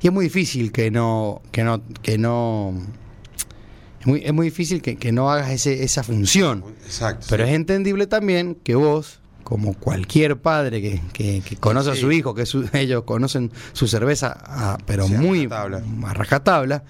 Y 0.00 0.06
es 0.06 0.12
muy 0.12 0.26
difícil 0.26 0.70
que 0.70 0.90
no, 0.90 1.42
que 1.50 1.64
no, 1.64 1.82
que 2.02 2.16
no. 2.18 2.72
Es 4.00 4.06
muy, 4.06 4.22
es 4.24 4.32
muy 4.32 4.46
difícil 4.46 4.80
que, 4.80 4.96
que 4.96 5.10
no 5.12 5.30
hagas 5.30 5.50
ese, 5.50 5.82
esa 5.82 6.02
función. 6.04 6.64
Exacto. 6.86 7.26
Pero 7.30 7.44
sí. 7.44 7.50
es 7.50 7.56
entendible 7.56 8.06
también 8.06 8.54
que 8.54 8.76
vos, 8.76 9.20
como 9.48 9.72
cualquier 9.72 10.36
padre 10.42 10.82
que, 10.82 11.00
que- 11.14 11.40
que 11.40 11.56
conoce 11.56 11.90
a 11.92 11.94
su 11.96 12.12
hijo, 12.12 12.34
que 12.34 12.44
su- 12.44 12.68
ellos 12.74 13.04
conocen 13.04 13.50
su 13.72 13.88
cerveza, 13.88 14.36
a- 14.44 14.76
pero 14.84 15.06
Sí, 15.06 15.14
a 15.14 15.20
muy 15.20 15.46
rajatabla. 15.46 15.82
a 16.06 16.14
rajatabla, 16.14 16.82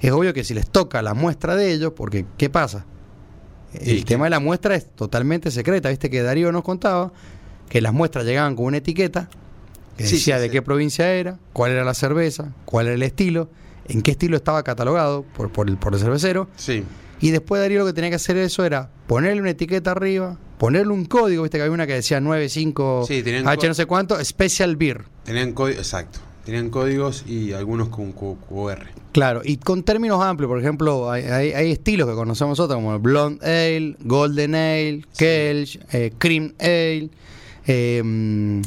es 0.00 0.10
obvio 0.12 0.32
que 0.32 0.42
si 0.42 0.54
les 0.54 0.70
toca 0.70 1.02
la 1.02 1.12
muestra 1.12 1.54
de 1.54 1.70
ellos, 1.70 1.92
porque 1.94 2.24
¿qué 2.38 2.48
pasa? 2.48 2.86
El 3.74 3.98
Sí, 3.98 4.04
tema 4.04 4.24
de 4.24 4.30
la 4.30 4.40
muestra 4.40 4.74
es 4.74 4.86
totalmente 4.94 5.50
secreta. 5.50 5.90
Viste 5.90 6.08
que 6.08 6.22
Darío 6.22 6.50
nos 6.50 6.62
contaba 6.62 7.12
que 7.68 7.82
las 7.82 7.92
muestras 7.92 8.24
llegaban 8.24 8.56
con 8.56 8.64
una 8.64 8.78
etiqueta 8.78 9.28
que 9.98 10.04
decía 10.04 10.38
de 10.38 10.48
qué 10.48 10.62
provincia 10.62 11.12
era, 11.12 11.38
cuál 11.52 11.72
era 11.72 11.84
la 11.84 11.92
cerveza, 11.92 12.54
cuál 12.64 12.86
era 12.86 12.94
el 12.94 13.02
estilo, 13.02 13.50
en 13.86 14.00
qué 14.00 14.12
estilo 14.12 14.36
estaba 14.38 14.62
catalogado 14.62 15.24
por, 15.36 15.52
por, 15.52 15.68
el, 15.68 15.76
por 15.76 15.92
el 15.92 16.00
cervecero. 16.00 16.48
Sí. 16.56 16.84
Y 17.20 17.32
después 17.32 17.60
Darío 17.60 17.80
lo 17.80 17.86
que 17.86 17.92
tenía 17.92 18.08
que 18.08 18.16
hacer 18.16 18.38
eso 18.38 18.64
era 18.64 18.88
ponerle 19.06 19.42
una 19.42 19.50
etiqueta 19.50 19.90
arriba, 19.90 20.38
ponerle 20.58 20.92
un 20.92 21.04
código, 21.04 21.42
viste 21.44 21.58
que 21.58 21.62
había 21.62 21.72
una 21.74 21.86
que 21.86 21.94
decía 21.94 22.20
95 22.20 23.04
Sí, 23.06 23.22
H 23.44 23.68
no 23.68 23.74
sé 23.74 23.86
cuánto, 23.86 24.22
Special 24.24 24.76
Beer. 24.76 25.04
Tenían 25.24 25.52
códigos, 25.52 25.78
exacto. 25.80 26.20
Tenían 26.44 26.70
códigos 26.70 27.24
y 27.26 27.52
algunos 27.52 27.88
con 27.88 28.12
QR. 28.12 28.86
Claro, 29.12 29.42
y 29.44 29.56
con 29.58 29.82
términos 29.82 30.22
amplios, 30.22 30.48
por 30.48 30.58
ejemplo, 30.58 31.10
hay, 31.10 31.24
hay- 31.24 31.52
hay 31.52 31.72
estilos 31.72 32.08
que 32.08 32.14
conocemos 32.14 32.52
nosotros 32.58 32.76
como 32.76 32.94
el 32.94 33.00
Blonde 33.00 33.44
Ale, 33.44 33.96
Golden 34.00 34.54
Ale, 34.54 35.02
Kelch, 35.16 35.78
eh, 35.92 36.12
Cream 36.18 36.54
Ale, 36.58 37.10
eh, 37.66 38.02
mm, 38.04 38.60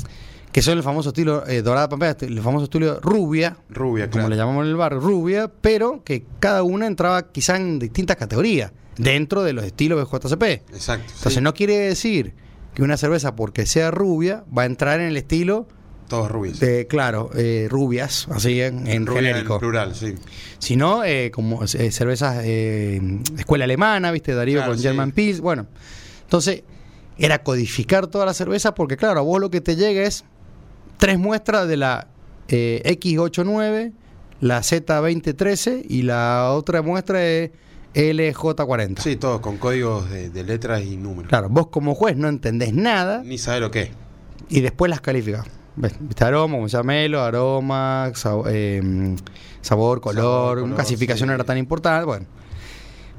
que 0.51 0.62
son 0.62 0.77
el 0.77 0.83
famoso 0.83 1.10
estilo 1.10 1.48
eh, 1.48 1.62
dorada 1.62 1.89
pampeana, 1.89 2.17
el 2.21 2.39
famoso 2.41 2.65
estilo 2.65 3.00
rubia, 3.00 3.55
Rubia, 3.69 4.05
como 4.05 4.13
claro. 4.24 4.29
le 4.29 4.36
llamamos 4.36 4.63
en 4.65 4.69
el 4.71 4.75
barrio, 4.75 5.00
rubia, 5.00 5.50
pero 5.62 6.03
que 6.03 6.24
cada 6.39 6.62
una 6.63 6.86
entraba 6.88 7.31
quizá 7.31 7.55
en 7.55 7.79
distintas 7.79 8.17
categorías 8.17 8.71
dentro 9.03 9.43
de 9.43 9.53
los 9.53 9.65
estilos 9.65 10.01
BJCP. 10.10 10.43
Exacto. 10.43 11.05
Entonces 11.08 11.34
sí. 11.36 11.41
no 11.41 11.53
quiere 11.53 11.77
decir 11.77 12.34
que 12.74 12.84
una 12.84 12.98
cerveza 12.98 13.36
porque 13.36 13.65
sea 13.65 13.91
rubia 13.91 14.43
va 14.55 14.63
a 14.63 14.65
entrar 14.65 15.00
en 15.00 15.08
el 15.08 15.17
estilo 15.17 15.67
Todos 16.08 16.29
rubios. 16.31 16.60
de, 16.60 16.88
claro, 16.88 17.29
eh, 17.36 17.67
rubias, 17.70 18.27
así 18.31 18.62
en, 18.62 18.88
en 18.88 19.05
Rubia 19.05 19.22
genérico. 19.34 19.55
En 19.55 19.60
plural, 19.60 19.96
sí. 19.96 20.15
sino 20.60 21.03
eh, 21.03 21.31
como 21.31 21.63
eh, 21.63 21.91
cervezas 21.91 22.41
eh, 22.43 23.01
escuela 23.38 23.65
alemana, 23.65 24.12
¿viste? 24.12 24.34
Darío 24.34 24.60
Claro, 24.60 24.72
con 24.72 24.77
sí. 24.77 24.84
German 24.84 25.12
Pils. 25.12 25.41
Bueno, 25.41 25.67
entonces 26.24 26.63
era 27.17 27.43
codificar 27.43 28.08
toda 28.08 28.25
la 28.25 28.34
cerveza 28.34 28.74
porque, 28.74 28.98
claro, 28.98 29.20
a 29.20 29.24
vos 29.24 29.39
lo 29.41 29.51
que 29.51 29.62
te 29.62 29.75
llega 29.75 30.03
es 30.03 30.24
tres 30.98 31.20
muestras 31.20 31.67
de 31.67 31.77
la 31.77 32.08
eh, 32.48 32.81
X89, 32.86 33.91
la 34.39 34.60
Z2013 34.62 35.86
y 35.89 36.03
la 36.03 36.51
otra 36.53 36.81
muestra 36.81 37.25
es 37.25 37.51
LJ40. 37.93 39.00
Sí, 39.00 39.15
todos 39.17 39.41
con 39.41 39.57
códigos 39.57 40.10
de, 40.10 40.29
de 40.29 40.43
letras 40.43 40.81
y 40.83 40.98
números. 40.98 41.29
Claro, 41.29 41.50
vos 41.50 41.67
como 41.67 41.93
juez 41.95 42.15
no 42.15 42.27
entendés 42.29 42.74
nada 42.74 43.21
Ni 43.24 43.38
sabe 43.38 43.60
lo 43.60 43.71
que 43.71 43.81
es. 43.83 43.89
y 44.50 44.62
después 44.62 44.89
las 44.89 45.01
calificás. 45.01 45.45
¿Viste? 45.75 46.24
Aroma, 46.25 46.55
como 46.55 46.67
se 46.69 46.75
llama 46.77 46.93
Melo, 46.93 47.21
aroma, 47.21 48.10
sab- 48.13 48.43
eh, 48.50 49.15
sabor, 49.62 50.01
color, 50.01 50.60
color, 50.60 50.75
clasificación 50.75 51.29
sí. 51.29 51.33
era 51.36 51.43
tan 51.45 51.57
importante. 51.57 52.05
Bueno, 52.05 52.25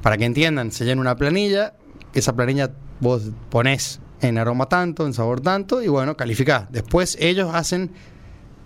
para 0.03 0.17
que 0.19 0.25
entiendan, 0.27 0.71
se 0.71 0.85
llena 0.85 1.01
una 1.01 1.17
planilla, 1.17 1.75
esa 2.13 2.35
planilla 2.37 2.71
vos 3.01 3.31
ponés 3.51 4.01
en 4.21 4.37
aroma 4.39 4.67
tanto, 4.69 5.07
en 5.07 5.15
sabor 5.15 5.41
tanto, 5.41 5.83
y 5.83 5.89
bueno, 5.89 6.15
calificás. 6.17 6.71
Después 6.71 7.17
ellos 7.21 7.51
hacen 7.55 7.91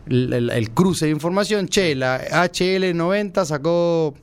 el, 0.08 0.32
el- 0.32 0.50
el 0.50 0.70
cruce 0.70 1.06
de 1.06 1.12
información. 1.12 1.68
Che, 1.68 1.94
la 1.94 2.20
HL90 2.26 3.44
sacó 3.44 4.14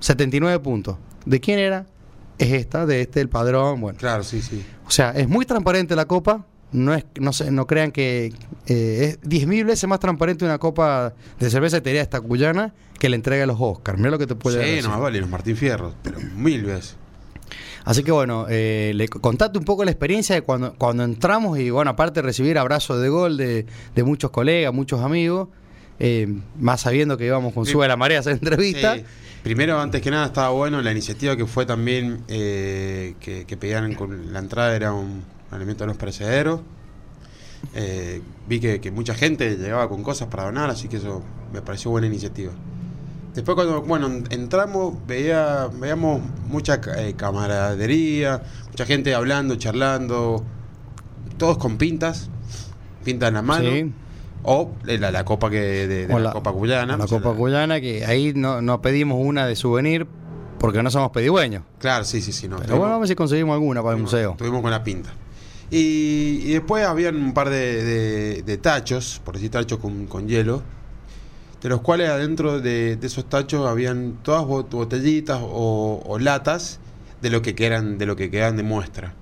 79 0.00 0.58
puntos. 0.60 0.96
¿De 1.26 1.40
quién 1.40 1.58
era? 1.58 1.86
Es 2.38 2.52
esta, 2.52 2.86
de 2.86 3.02
este, 3.02 3.20
el 3.20 3.28
padrón. 3.28 3.80
Bueno, 3.80 3.98
Claro, 3.98 4.22
sí, 4.24 4.40
sí. 4.40 4.64
o 4.86 4.90
sea, 4.90 5.10
es 5.10 5.28
muy 5.28 5.44
transparente 5.44 5.94
la 5.96 6.06
copa. 6.06 6.46
No 6.72 6.94
es, 6.94 7.04
no, 7.18 7.32
se- 7.32 7.50
no 7.50 7.66
crean 7.66 7.90
que 7.90 8.32
eh, 8.66 9.18
es 9.18 9.20
10.000 9.22 9.64
veces 9.66 9.88
más 9.88 9.98
transparente 9.98 10.44
una 10.44 10.58
copa 10.58 11.14
de 11.40 11.50
cerveza 11.50 11.76
de 11.76 11.80
teoría 11.82 12.00
esta 12.00 12.20
cuyana 12.20 12.72
que 12.98 13.08
la 13.08 13.16
entrega 13.16 13.42
a 13.42 13.46
los 13.46 13.56
Oscars. 13.58 13.98
Mira 13.98 14.10
lo 14.12 14.18
que 14.18 14.26
te 14.28 14.36
puede 14.36 14.62
Sí, 14.64 14.70
decir. 14.76 14.88
no 14.88 15.00
vale, 15.00 15.20
los 15.20 15.28
Martín 15.28 15.56
Fierro, 15.56 15.94
pero 16.02 16.18
mil 16.36 16.64
veces. 16.64 16.96
Así 17.84 18.04
que 18.04 18.12
bueno, 18.12 18.46
eh, 18.48 18.92
le 18.94 19.08
contate 19.08 19.58
un 19.58 19.64
poco 19.64 19.84
la 19.84 19.90
experiencia 19.90 20.34
de 20.36 20.42
cuando, 20.42 20.74
cuando 20.74 21.02
entramos 21.02 21.58
y 21.58 21.70
bueno, 21.70 21.90
aparte 21.90 22.20
de 22.20 22.26
recibir 22.26 22.56
abrazos 22.58 23.00
de 23.02 23.08
gol 23.08 23.36
de, 23.36 23.66
de 23.94 24.04
muchos 24.04 24.30
colegas, 24.30 24.72
muchos 24.72 25.00
amigos, 25.00 25.48
eh, 25.98 26.28
más 26.58 26.82
sabiendo 26.82 27.16
que 27.16 27.26
íbamos 27.26 27.52
con 27.52 27.66
Sí. 27.66 27.72
Sube 27.72 27.86
a 27.86 27.88
la 27.88 27.96
Marea 27.96 28.18
a 28.18 28.20
hacer 28.20 28.34
entrevista. 28.34 28.94
Sí. 28.96 29.04
Primero, 29.42 29.80
antes 29.80 30.02
que 30.02 30.10
nada, 30.10 30.26
estaba 30.26 30.50
bueno 30.50 30.82
la 30.82 30.92
iniciativa 30.92 31.34
que 31.34 31.46
fue 31.46 31.64
también 31.64 32.22
eh, 32.28 33.14
que, 33.20 33.56
pedían 33.56 33.94
con 33.94 34.32
la 34.32 34.38
entrada 34.38 34.76
era 34.76 34.92
un 34.92 35.22
alimento 35.50 35.84
de 35.84 35.88
los 35.88 35.96
perecederos. 35.96 36.60
Eh, 37.74 38.20
vi 38.46 38.60
que, 38.60 38.90
mucha 38.90 39.14
gente 39.14 39.56
llegaba 39.56 39.88
con 39.88 40.02
cosas 40.02 40.28
para 40.28 40.44
donar, 40.44 40.68
así 40.68 40.88
que 40.88 40.98
eso 40.98 41.22
me 41.52 41.62
pareció 41.62 41.90
buena 41.90 42.06
iniciativa. 42.06 42.52
Después 43.34 43.54
cuando 43.54 43.80
bueno 43.82 44.24
entramos 44.30 44.94
veía 45.06 45.68
veíamos 45.72 46.20
mucha 46.48 46.80
eh, 46.98 47.14
camaradería, 47.16 48.42
mucha 48.68 48.84
gente 48.84 49.14
hablando, 49.14 49.54
charlando, 49.54 50.44
todos 51.38 51.56
con 51.56 51.78
pintas, 51.78 52.28
pinta 53.04 53.28
en 53.28 53.34
la 53.34 53.42
mano 53.42 53.70
Sí. 53.70 53.92
O 54.42 54.72
de 54.84 54.98
la, 54.98 55.10
la 55.10 55.24
copa 55.24 55.50
que 55.50 55.86
de, 55.86 56.06
la, 56.08 56.32
copa 56.32 56.52
cuyana, 56.52 56.96
La 56.96 57.06
Copa 57.06 57.34
Cuyana, 57.34 57.80
que 57.80 58.04
ahí 58.06 58.32
no, 58.34 58.62
no 58.62 58.80
pedimos 58.80 59.18
una 59.20 59.46
de 59.46 59.54
souvenir 59.56 60.06
porque 60.58 60.82
no 60.82 60.90
somos 60.90 61.10
pedigüeños. 61.10 61.62
Claro, 61.78 62.04
sí, 62.04 62.20
sí, 62.20 62.32
sí. 62.32 62.48
No, 62.48 62.56
Pero 62.56 62.70
bueno, 62.76 62.84
vamos 62.84 62.96
a 62.96 62.98
ver 63.00 63.08
si 63.08 63.14
conseguimos 63.14 63.54
alguna 63.54 63.82
para 63.82 63.96
el 63.96 64.02
museo. 64.02 64.32
Estuvimos 64.32 64.60
con 64.62 64.70
la 64.70 64.82
pinta. 64.84 65.10
Y, 65.70 66.40
y 66.44 66.52
después 66.52 66.84
habían 66.84 67.16
un 67.16 67.32
par 67.32 67.48
de, 67.48 67.84
de- 67.84 68.42
de 68.42 68.58
tachos, 68.58 69.20
por 69.24 69.34
decir 69.34 69.50
tachos 69.50 69.78
con, 69.78 70.06
con 70.06 70.26
hielo, 70.28 70.62
de 71.62 71.68
los 71.68 71.80
cuales 71.80 72.08
adentro 72.10 72.60
de, 72.60 72.98
esos 73.02 73.26
tachos 73.28 73.66
habían 73.68 74.18
todas 74.22 74.42
bot- 74.44 74.68
botellitas 74.70 75.38
o, 75.42 76.02
o 76.04 76.18
latas 76.18 76.80
de 77.22 77.30
lo 77.30 77.40
que 77.42 77.54
quedan, 77.54 77.98
de 77.98 78.06
lo 78.06 78.16
que 78.16 78.30
quedan 78.30 78.56
de 78.56 78.62
muestra. 78.62 79.14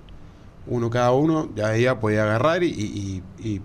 Uno 0.66 0.88
cada 0.90 1.12
uno, 1.12 1.48
ya 1.54 1.98
podía 2.00 2.22
agarrar 2.24 2.62
y, 2.62 2.68
y- 2.68 3.22
y- 3.38 3.60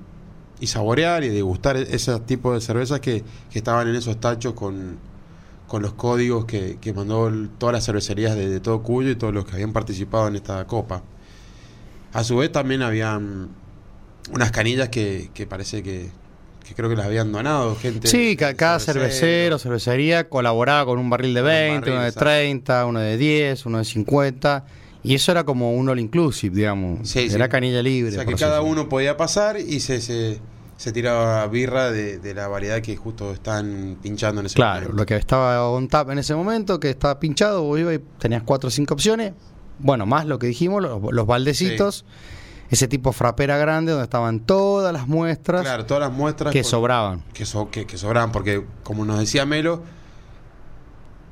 y 0.59 0.67
saborear 0.67 1.23
y 1.23 1.29
degustar 1.29 1.77
ese 1.77 2.19
tipo 2.21 2.53
de 2.53 2.61
cervezas 2.61 2.99
que, 2.99 3.23
que 3.51 3.57
estaban 3.59 3.87
en 3.87 3.95
esos 3.95 4.19
tachos 4.19 4.53
con, 4.53 4.97
con 5.67 5.81
los 5.81 5.93
códigos 5.93 6.45
que, 6.45 6.77
que 6.79 6.93
mandó 6.93 7.27
el- 7.27 7.49
todas 7.57 7.73
las 7.73 7.85
cervecerías 7.85 8.35
de, 8.35 8.47
de 8.49 8.59
todo 8.59 8.81
Cuyo 8.83 9.09
y 9.09 9.15
todos 9.15 9.33
los 9.33 9.45
que 9.45 9.53
habían 9.53 9.73
participado 9.73 10.27
en 10.27 10.35
esta 10.35 10.65
copa. 10.65 11.03
A 12.13 12.23
su 12.23 12.37
vez 12.37 12.51
también 12.51 12.81
habían 12.81 13.49
unas 14.31 14.51
canillas 14.51 14.89
que, 14.89 15.31
que 15.33 15.47
parece 15.47 15.81
que, 15.83 16.11
que 16.65 16.75
creo 16.75 16.89
que 16.89 16.95
las 16.95 17.07
habían 17.07 17.31
donado 17.31 17.75
gente. 17.75 18.07
Sí, 18.07 18.35
ca- 18.37 18.53
cada 18.53 18.79
cervecero. 18.79 19.09
cervecero, 19.57 19.59
cervecería 19.59 20.29
colaboraba 20.29 20.85
con 20.85 20.99
un 20.99 21.09
barril 21.09 21.33
de 21.33 21.41
Con 21.41 21.49
un 21.49 21.55
20, 21.55 21.75
barril, 21.79 21.93
uno 21.93 22.01
de 22.03 22.07
exacto. 22.09 22.25
30, 22.29 22.85
uno 22.85 22.99
de 22.99 23.17
10, 23.17 23.65
uno 23.65 23.77
de 23.79 23.85
50. 23.85 24.65
Y 25.03 25.15
eso 25.15 25.31
era 25.31 25.43
como 25.43 25.73
un 25.73 25.89
all 25.89 25.99
inclusive, 25.99 26.55
digamos. 26.55 27.07
Sí, 27.09 27.29
sí. 27.29 27.35
era 27.35 27.49
canilla 27.49 27.81
libre. 27.83 28.11
O 28.11 28.15
sea 28.15 28.25
que 28.25 28.35
cada 28.35 28.61
uno 28.61 28.87
podía 28.87 29.17
pasar 29.17 29.59
y 29.59 29.79
se, 29.81 29.99
se, 29.99 30.39
se 30.77 30.91
tiraba 30.93 31.45
birra 31.47 31.91
de, 31.91 32.19
de 32.19 32.33
la 32.33 32.47
variedad 32.47 32.81
que 32.81 32.95
justo 32.95 33.33
están 33.33 33.97
pinchando 34.01 34.39
en 34.39 34.45
ese 34.47 34.55
Claro, 34.55 34.81
momento. 34.81 34.97
lo 34.97 35.05
que 35.05 35.15
estaba 35.17 35.69
on 35.69 35.87
tap 35.89 36.09
en 36.11 36.19
ese 36.19 36.33
momento, 36.35 36.79
que 36.79 36.89
estaba 36.89 37.19
pinchado, 37.19 37.63
vos 37.63 37.79
ibas 37.79 37.95
y 37.95 37.99
tenías 38.17 38.43
cuatro 38.43 38.69
o 38.69 38.71
cinco 38.71 38.93
opciones. 38.93 39.33
Bueno, 39.79 40.05
más 40.05 40.25
lo 40.25 40.39
que 40.39 40.47
dijimos, 40.47 40.81
los, 40.81 41.01
los 41.11 41.27
baldecitos, 41.27 42.05
ese 42.69 42.87
tipo 42.87 43.11
frapera 43.11 43.57
grande 43.57 43.91
donde 43.91 44.05
estaban 44.05 44.39
todas 44.39 44.93
las 44.93 45.07
muestras 45.07 45.63
Claro, 45.63 45.85
todas 45.85 46.01
las 46.07 46.13
muestras 46.17 46.53
que 46.53 46.63
sobraban. 46.63 47.23
que, 47.33 47.45
so- 47.45 47.69
que, 47.69 47.85
que 47.85 47.97
sobraban, 47.97 48.31
porque 48.31 48.63
como 48.83 49.03
nos 49.03 49.19
decía 49.19 49.45
Melo, 49.45 49.83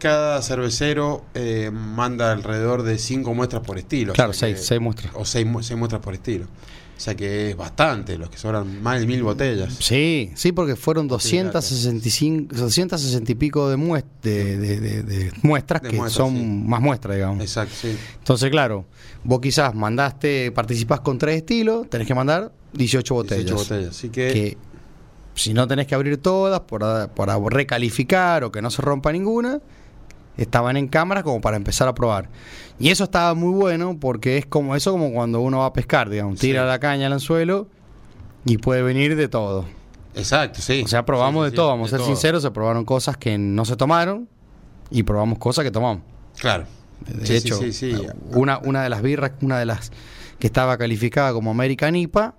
cada 0.01 0.41
cervecero 0.41 1.23
eh, 1.35 1.69
manda 1.71 2.31
alrededor 2.31 2.83
de 2.83 2.97
cinco 2.97 3.33
muestras 3.33 3.61
por 3.61 3.77
estilo. 3.77 4.11
o 4.13 4.15
Claro, 4.15 4.33
sea 4.33 4.47
seis, 4.49 4.59
que- 4.59 4.65
seis 4.65 4.81
muestras. 4.81 5.13
O 5.15 5.23
seis, 5.25 5.45
mu- 5.45 5.61
seis 5.63 5.77
muestras 5.77 6.01
por 6.01 6.13
estilo. 6.13 6.45
O 6.45 7.03
sea 7.03 7.15
que 7.15 7.49
es 7.49 7.57
bastante, 7.57 8.15
los 8.17 8.29
que 8.29 8.37
sobran 8.37 8.81
más 8.83 8.99
de 8.99 9.07
mil 9.07 9.23
botellas. 9.23 9.73
Sí, 9.79 10.31
sí, 10.35 10.51
porque 10.51 10.75
fueron 10.75 11.07
265, 11.07 12.55
260 12.55 13.31
y 13.31 13.35
pico 13.35 13.69
de, 13.69 13.77
muest- 13.77 14.05
de, 14.21 14.57
de- 14.57 14.79
de- 14.79 15.03
de 15.03 15.31
muestras 15.41 15.81
que 15.81 15.89
muestras, 15.95 16.13
son 16.13 16.35
sí. 16.35 16.43
más 16.43 16.79
muestras, 16.81 17.15
digamos. 17.15 17.41
Exacto, 17.41 17.73
sí. 17.81 17.97
Entonces, 18.19 18.51
claro, 18.51 18.85
vos 19.23 19.39
quizás 19.41 19.73
mandaste, 19.73 20.51
participás 20.51 20.99
con 20.99 21.17
tres 21.17 21.37
estilos, 21.37 21.89
tenés 21.89 22.07
que 22.07 22.13
mandar 22.13 22.51
18 22.73 23.13
botellas. 23.15 23.45
18 23.45 23.63
botellas. 23.63 23.89
Así 23.97 24.09
que, 24.09 24.33
Que 24.33 24.57
si 25.33 25.53
no 25.55 25.67
tenés 25.67 25.87
que 25.87 25.95
abrir 25.95 26.17
todas 26.17 26.59
para, 26.61 27.07
para 27.15 27.39
recalificar 27.39 28.43
o 28.43 28.51
que 28.51 28.61
no 28.61 28.69
se 28.69 28.81
rompa 28.83 29.11
ninguna, 29.11 29.59
estaban 30.37 30.77
en 30.77 30.87
cámara 30.87 31.23
como 31.23 31.41
para 31.41 31.57
empezar 31.57 31.87
a 31.87 31.93
probar. 31.95 32.29
Y 32.79 32.89
eso 32.89 33.03
estaba 33.03 33.33
muy 33.35 33.53
bueno 33.53 33.97
porque 33.99 34.37
es 34.37 34.45
como 34.45 34.75
eso 34.75 34.91
como 34.91 35.11
cuando 35.11 35.39
uno 35.41 35.59
va 35.59 35.67
a 35.67 35.73
pescar, 35.73 36.09
digamos, 36.09 36.39
tira 36.39 36.63
Sí. 36.63 36.67
la 36.67 36.79
caña 36.79 37.07
al 37.07 37.13
anzuelo 37.13 37.67
y 38.45 38.57
puede 38.57 38.81
venir 38.81 39.15
de 39.15 39.27
todo. 39.27 39.65
exacto, 40.15 40.61
sí. 40.61 40.81
O 40.83 40.87
sea, 40.87 41.05
probamos 41.05 41.45
Sí, 41.45 41.51
de 41.51 41.55
todo, 41.55 41.67
vamos 41.69 41.87
a 41.87 41.89
ser 41.91 41.99
todo. 41.99 42.07
sinceros, 42.07 42.41
se 42.43 42.51
probaron 42.51 42.83
cosas 42.85 43.17
que 43.17 43.37
no 43.37 43.65
se 43.65 43.75
tomaron 43.75 44.27
y 44.89 45.03
probamos 45.03 45.37
cosas 45.39 45.63
que 45.63 45.71
tomamos. 45.71 46.03
Claro. 46.39 46.65
De 47.07 47.37
hecho. 47.37 47.59
Una, 48.33 48.57
una 48.59 48.83
de 48.83 48.89
las 48.89 49.01
birras, 49.01 49.31
una 49.41 49.57
de 49.59 49.65
las 49.65 49.91
que 50.39 50.47
estaba 50.47 50.77
calificada 50.77 51.33
como 51.33 51.51
American 51.51 51.95
IPA, 51.95 52.35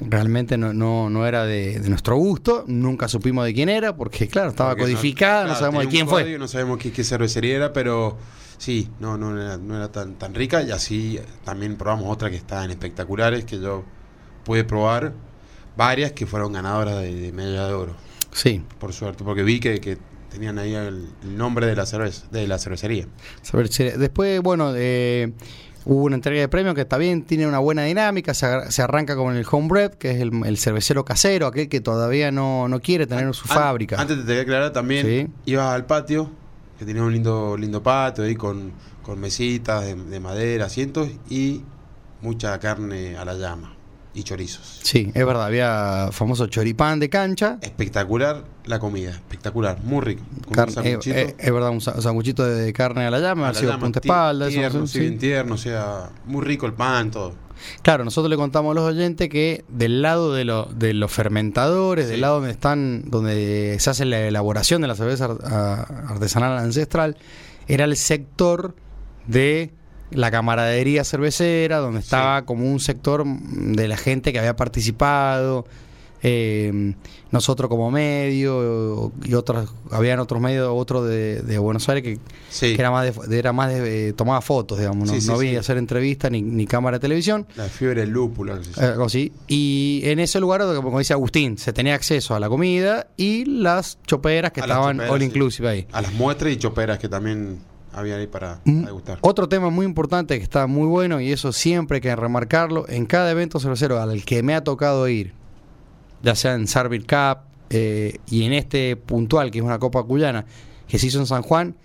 realmente 0.00 0.56
no, 0.56 0.72
no, 0.72 1.10
no 1.10 1.26
era 1.26 1.44
de, 1.44 1.78
de 1.80 1.88
nuestro 1.88 2.16
gusto, 2.16 2.64
nunca 2.66 3.08
supimos 3.08 3.44
de 3.44 3.54
quién 3.54 3.68
era, 3.68 3.96
porque 3.96 4.28
claro, 4.28 4.50
estaba 4.50 4.70
Porque 4.70 4.84
codificada, 4.84 5.42
no, 5.42 5.46
claro, 5.48 5.60
sabemos 5.60 5.82
de 5.84 5.88
quién 5.88 6.08
fue. 6.08 6.38
No 6.38 6.48
sabemos 6.48 6.78
qué, 6.78 6.92
qué 6.92 7.04
cervecería 7.04 7.56
era, 7.56 7.72
pero 7.72 8.16
sí, 8.58 8.90
no, 9.00 9.16
no 9.16 9.40
era, 9.40 9.56
no 9.58 9.76
era 9.76 9.90
tan, 9.90 10.14
tan 10.14 10.34
rica. 10.34 10.62
Y 10.62 10.70
así 10.70 11.18
también 11.44 11.76
probamos 11.76 12.10
otras 12.10 12.30
que 12.30 12.36
estaban 12.36 12.70
espectaculares, 12.70 13.44
que 13.44 13.60
yo 13.60 13.84
pude 14.44 14.64
probar 14.64 15.12
varias 15.76 16.12
que 16.12 16.26
fueron 16.26 16.52
ganadoras 16.52 17.00
de, 17.00 17.14
de 17.14 17.32
medalla 17.32 17.66
de 17.66 17.74
oro, 17.74 17.94
Sí, 18.32 18.62
por 18.80 18.92
suerte, 18.92 19.22
porque 19.22 19.44
vi 19.44 19.60
que, 19.60 19.80
que 19.80 19.96
tenían 20.30 20.58
ahí 20.58 20.74
el, 20.74 21.08
el 21.22 21.36
nombre 21.36 21.66
de 21.66 21.76
la 21.76 21.86
cerveza, 21.86 22.26
de 22.32 22.48
la 22.48 22.58
cervecería. 22.58 23.06
después, 23.96 24.40
bueno, 24.42 24.72
eh, 24.74 25.32
hubo 25.86 26.04
una 26.04 26.16
entrega 26.16 26.40
de 26.40 26.48
premios 26.48 26.74
que 26.74 26.80
está 26.82 26.96
bien, 26.98 27.22
tiene 27.24 27.46
una 27.46 27.58
buena 27.58 27.82
dinámica, 27.84 28.34
se, 28.34 28.70
se 28.70 28.82
arranca 28.82 29.16
con 29.16 29.36
el 29.36 29.44
homebread, 29.50 29.92
que 29.94 30.12
es 30.12 30.20
el, 30.20 30.30
el 30.46 30.56
cervecero 30.58 31.04
casero, 31.04 31.46
aquel 31.46 31.68
que 31.68 31.80
todavía 31.80 32.30
no, 32.30 32.68
no 32.68 32.80
quiere 32.80 33.06
tener 33.06 33.32
su 33.34 33.46
fábrica. 33.48 34.00
Antes 34.00 34.16
te 34.18 34.22
tenía 34.22 34.36
que 34.36 34.50
aclarar 34.50 34.72
también, 34.72 35.06
Sí. 35.06 35.26
ibas 35.52 35.74
al 35.74 35.86
patio, 35.86 36.30
que 36.78 36.84
tenía 36.84 37.02
un 37.02 37.12
lindo, 37.12 37.56
lindo 37.56 37.82
patio 37.82 38.24
ahí 38.24 38.34
con, 38.34 38.72
con 39.02 39.20
mesitas 39.20 39.84
de, 39.84 39.94
de 39.94 40.20
madera, 40.20 40.66
asientos 40.66 41.08
y 41.28 41.62
mucha 42.22 42.58
carne 42.58 43.16
a 43.16 43.24
la 43.24 43.34
llama. 43.34 43.74
y 44.14 44.22
chorizos. 44.22 44.80
Sí, 44.84 45.10
es 45.12 45.26
verdad, 45.26 45.44
había 45.46 46.08
famoso 46.12 46.46
choripán 46.46 47.00
de 47.00 47.08
cancha. 47.10 47.58
Espectacular 47.62 48.44
la 48.66 48.78
comida, 48.78 49.10
espectacular, 49.10 49.78
muy 49.82 50.00
rico. 50.00 50.22
Con 50.46 50.48
un 50.48 50.54
Carne- 50.74 50.92
eh, 50.92 50.98
eh, 51.06 51.34
es 51.38 51.52
verdad, 51.52 51.70
un 51.70 51.80
sa- 51.80 52.00
sanguchito 52.00 52.44
de 52.44 52.72
carne 52.72 53.06
a 53.06 53.10
la 53.10 53.20
llama, 53.20 53.48
ha 53.50 53.54
sido 53.54 53.78
punta 53.78 54.00
espalda. 54.02 54.48
tierno, 54.48 54.86
sí, 54.86 55.00
bien 55.00 55.18
tierno, 55.18 55.54
o 55.54 55.58
sea, 55.58 56.10
muy 56.26 56.42
rico 56.44 56.64
el 56.66 56.72
pan, 56.72 57.10
todo. 57.10 57.34
Claro, 57.82 58.04
nosotros 58.04 58.28
le 58.30 58.36
contamos 58.36 58.72
a 58.72 58.74
los 58.74 58.84
oyentes 58.84 59.28
que 59.28 59.64
del 59.68 60.02
lado 60.02 60.34
de, 60.34 60.44
lo- 60.44 60.64
de 60.66 60.92
los 60.94 61.10
fermentadores, 61.12 62.06
Sí. 62.06 62.12
del 62.12 62.20
lado 62.22 62.36
donde 62.36 62.50
están, 62.50 63.04
donde 63.10 63.76
se 63.80 63.90
hace 63.90 64.04
la 64.06 64.20
elaboración 64.26 64.82
de 64.82 64.88
la 64.88 64.94
cerveza 64.94 65.26
artesanal 66.08 66.58
ancestral, 66.58 67.16
era 67.68 67.84
el 67.84 67.96
sector 67.96 68.74
de 69.26 69.72
la 70.10 70.30
camaradería 70.30 71.04
cervecera, 71.04 71.78
donde 71.78 72.00
Sí. 72.00 72.04
estaba 72.06 72.44
como 72.44 72.70
un 72.70 72.80
sector 72.80 73.24
de 73.26 73.88
la 73.88 73.96
gente 73.96 74.32
que 74.32 74.38
había 74.38 74.56
participado, 74.56 75.66
eh, 76.26 76.94
nosotros 77.30 77.68
como 77.68 77.90
medio 77.90 79.12
y 79.24 79.34
otros, 79.34 79.70
habían 79.90 80.20
otros 80.20 80.40
medios, 80.40 80.70
otro 80.72 81.04
de, 81.04 81.42
de 81.42 81.58
Buenos 81.58 81.86
Aires 81.90 82.02
que, 82.02 82.18
Sí, 82.48 82.74
que 82.74 82.80
era 82.80 82.90
más 82.90 83.28
de, 83.28 83.38
era 83.38 83.52
más 83.52 83.68
de, 83.72 84.08
eh, 84.08 84.12
tomaba 84.14 84.40
fotos, 84.40 84.78
digamos, 84.78 85.06
no, 85.06 85.12
Sí, 85.14 85.20
sí, 85.20 85.52
no 85.52 85.60
hacer 85.60 85.76
entrevistas 85.76 86.30
ni, 86.30 86.40
ni 86.40 86.66
cámara 86.66 86.96
de 86.96 87.02
televisión. 87.02 87.46
la 87.56 87.64
fiebre 87.64 88.00
del 88.00 88.10
lúpulo. 88.10 88.56
Eh, 88.56 88.60
algo 88.80 89.04
así. 89.04 89.32
Y 89.48 90.00
en 90.04 90.18
ese 90.18 90.40
lugar, 90.40 90.62
como 90.76 90.98
dice 90.98 91.12
Agustín, 91.12 91.58
se 91.58 91.72
tenía 91.74 91.94
acceso 91.94 92.34
a 92.34 92.40
la 92.40 92.48
comida 92.48 93.08
y 93.18 93.44
las 93.44 93.98
choperas 94.06 94.52
que 94.52 94.60
A 94.62 94.64
estaban 94.64 94.96
choperas, 94.96 95.12
all 95.12 95.22
inclusive 95.22 95.68
ahí. 95.68 95.86
A 95.92 96.00
las 96.00 96.12
muestras 96.14 96.52
y 96.52 96.56
choperas 96.56 96.98
que 96.98 97.08
también 97.10 97.58
había 97.92 98.16
ahí 98.16 98.26
para 98.26 98.60
Mm, 98.64 98.84
degustar. 98.86 99.18
Otro 99.20 99.48
tema 99.48 99.68
muy 99.68 99.84
importante 99.84 100.38
que 100.38 100.42
está 100.42 100.66
muy 100.66 100.86
bueno 100.86 101.20
y 101.20 101.32
eso 101.32 101.52
siempre 101.52 101.96
hay 101.96 102.00
que 102.00 102.16
remarcarlo, 102.16 102.88
en 102.88 103.04
cada 103.04 103.30
evento 103.30 103.60
cervecero 103.60 104.00
al 104.00 104.24
que 104.24 104.42
me 104.42 104.54
ha 104.54 104.64
tocado 104.64 105.06
ir, 105.08 105.34
ya 106.24 106.34
sea 106.34 106.54
en 106.54 106.66
Sarville 106.66 107.06
Cup 107.06 107.38
eh, 107.70 108.18
y 108.28 108.44
en 108.44 108.52
este 108.52 108.96
puntual, 108.96 109.50
que 109.50 109.58
es 109.58 109.64
una 109.64 109.78
Copa 109.78 110.02
Cuyana, 110.02 110.44
que 110.88 110.98
se 110.98 111.06
hizo 111.06 111.18
en 111.20 111.26
San 111.26 111.42
Juan, 111.42 111.76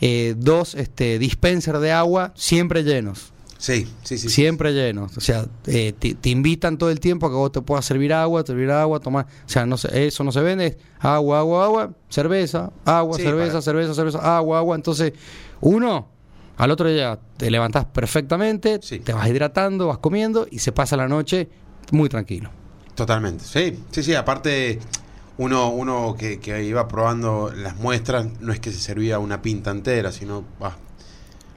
eh, 0.00 0.34
dos 0.36 0.74
este, 0.74 1.18
dispensers 1.18 1.80
de 1.80 1.92
agua 1.92 2.32
siempre 2.34 2.82
llenos. 2.84 3.32
Sí, 3.58 3.86
sí, 4.02 4.18
sí. 4.18 4.28
siempre 4.28 4.72
llenos. 4.72 5.16
O 5.16 5.20
sea, 5.20 5.46
eh, 5.66 5.92
te, 5.96 6.14
te 6.14 6.30
invitan 6.30 6.78
todo 6.78 6.90
el 6.90 6.98
tiempo 6.98 7.26
a 7.26 7.30
que 7.30 7.36
vos 7.36 7.52
te 7.52 7.60
puedas 7.62 7.84
servir 7.84 8.12
agua, 8.12 8.42
servir 8.44 8.68
agua, 8.72 8.98
tomar. 8.98 9.26
O 9.46 9.48
sea, 9.48 9.64
no 9.66 9.76
se- 9.76 10.04
eso 10.06 10.24
no 10.24 10.32
se 10.32 10.40
vende. 10.40 10.76
agua, 10.98 11.38
agua, 11.38 11.64
agua, 11.66 11.90
cerveza, 12.08 12.72
agua, 12.84 13.16
Sí, 13.16 13.22
cerveza, 13.22 13.52
para- 13.52 13.62
cerveza, 13.62 13.94
cerveza, 13.94 14.36
agua, 14.36 14.58
agua. 14.58 14.74
Entonces, 14.74 15.12
uno, 15.60 16.08
al 16.56 16.72
otro 16.72 16.88
día 16.88 17.20
te 17.36 17.52
levantás 17.52 17.84
perfectamente, 17.84 18.80
Sí. 18.82 18.98
te 18.98 19.12
vas 19.12 19.28
hidratando, 19.28 19.86
vas 19.86 19.98
comiendo 19.98 20.48
y 20.50 20.58
se 20.58 20.72
pasa 20.72 20.96
la 20.96 21.06
noche 21.06 21.48
muy 21.92 22.08
tranquilo. 22.08 22.50
Totalmente, 22.94 23.44
sí, 23.44 23.82
sí, 23.90 24.02
sí, 24.02 24.14
aparte 24.14 24.78
uno, 25.38 25.70
uno 25.70 26.14
que, 26.18 26.38
que 26.40 26.62
iba 26.62 26.86
probando 26.88 27.50
las 27.54 27.76
muestras, 27.76 28.26
no 28.40 28.52
es 28.52 28.60
que 28.60 28.70
se 28.70 28.78
servía 28.78 29.18
una 29.18 29.40
pinta 29.40 29.70
entera, 29.70 30.12
sino 30.12 30.44
va, 30.62 30.76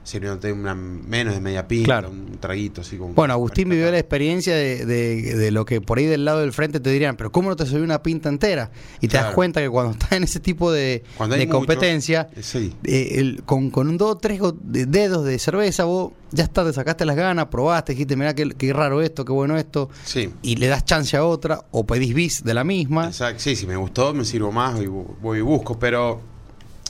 sirviéndote 0.06 0.52
una 0.52 0.72
menos 0.74 1.34
de 1.34 1.40
media 1.40 1.66
pinta, 1.66 1.84
Claro. 1.86 2.10
un 2.10 2.38
traguito 2.38 2.82
así 2.82 2.96
como... 2.96 3.14
Bueno, 3.14 3.34
Agustín 3.34 3.68
vivió 3.68 3.90
la 3.90 3.98
experiencia 3.98 4.54
de, 4.54 4.86
de- 4.86 5.34
de 5.34 5.50
lo 5.50 5.64
que 5.64 5.80
por 5.80 5.98
ahí 5.98 6.04
del 6.06 6.24
lado 6.24 6.40
del 6.40 6.52
frente 6.52 6.78
te 6.78 6.90
dirían, 6.90 7.16
pero 7.16 7.32
¿cómo 7.32 7.48
no 7.50 7.56
te 7.56 7.66
subió 7.66 7.82
una 7.82 8.02
pinta 8.04 8.28
entera? 8.28 8.70
Y 9.00 9.08
te 9.08 9.16
das 9.16 9.34
cuenta 9.34 9.60
que 9.60 9.68
cuando 9.68 9.92
estás 9.92 10.12
en 10.12 10.22
ese 10.22 10.38
tipo 10.38 10.70
de, 10.70 11.02
de 11.28 11.48
competencia, 11.48 12.28
eh, 12.36 12.42
Sí, 12.44 12.72
eh, 12.84 13.14
el- 13.16 13.42
con, 13.44 13.70
con 13.70 13.88
un 13.88 13.98
dos 13.98 14.12
o 14.12 14.16
tres 14.18 14.40
dedos 14.62 15.24
de 15.24 15.38
cerveza, 15.40 15.82
vos 15.84 16.12
ya 16.30 16.44
está, 16.44 16.64
te 16.64 16.72
sacaste 16.72 17.04
las 17.04 17.16
ganas, 17.16 17.46
probaste, 17.46 17.92
dijiste, 17.92 18.14
mira 18.14 18.32
qué, 18.34 18.48
qué 18.50 18.72
raro 18.72 19.02
esto, 19.02 19.24
qué 19.24 19.32
bueno 19.32 19.56
esto, 19.56 19.90
sí. 20.04 20.30
y 20.42 20.54
le 20.56 20.68
das 20.68 20.84
chance 20.84 21.16
a 21.16 21.24
otra, 21.24 21.64
o 21.72 21.84
pedís 21.84 22.14
bis 22.14 22.44
de 22.44 22.54
la 22.54 22.62
misma. 22.62 23.06
Exacto, 23.06 23.40
sí, 23.42 23.56
si 23.56 23.66
me 23.66 23.74
gustó, 23.76 24.14
me 24.14 24.24
sirvo 24.24 24.52
más 24.52 24.80
y 24.80 24.86
voy 24.86 25.38
y 25.38 25.40
busco, 25.42 25.78
pero 25.80 26.20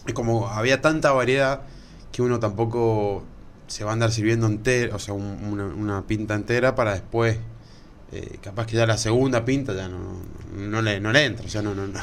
es 0.07 0.12
como 0.12 0.48
había 0.48 0.83
tanta 0.83 1.12
variedad 1.12 1.62
que 2.16 2.22
uno 2.22 2.40
tampoco 2.40 3.22
se 3.66 3.85
va 3.85 3.90
a 3.90 3.92
andar 3.92 4.11
sirviendo 4.11 4.46
entera, 4.46 4.96
o 4.96 4.98
sea, 4.98 5.12
un- 5.12 5.38
una, 5.52 6.07
pinta 6.07 6.35
entera 6.35 6.74
para 6.74 6.94
después, 6.94 7.37
eh, 8.11 8.38
capaz 8.40 8.64
que 8.66 8.74
ya 8.76 8.87
la 8.87 8.96
segunda 8.96 9.44
pinta 9.44 9.74
ya 9.74 9.87
no, 9.87 9.98
no, 10.57 10.81
le, 10.81 10.98
no 10.98 11.12
le 11.12 11.26
entra, 11.26 11.44
o 11.44 11.48
sea, 11.50 11.61
no, 11.61 11.74
no, 11.74 11.87
no. 11.87 12.00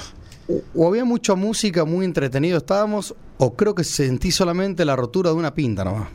O 0.75 0.87
había 0.87 1.03
mucha 1.03 1.33
música, 1.33 1.83
muy 1.83 2.05
entretenido 2.05 2.59
estábamos, 2.59 3.15
o 3.39 3.55
creo 3.55 3.73
que 3.73 3.83
sentí 3.83 4.29
solamente 4.29 4.85
la 4.85 4.95
rotura 4.95 5.31
de 5.31 5.35
una 5.37 5.55
pinta 5.55 5.83
nomás. 5.83 6.09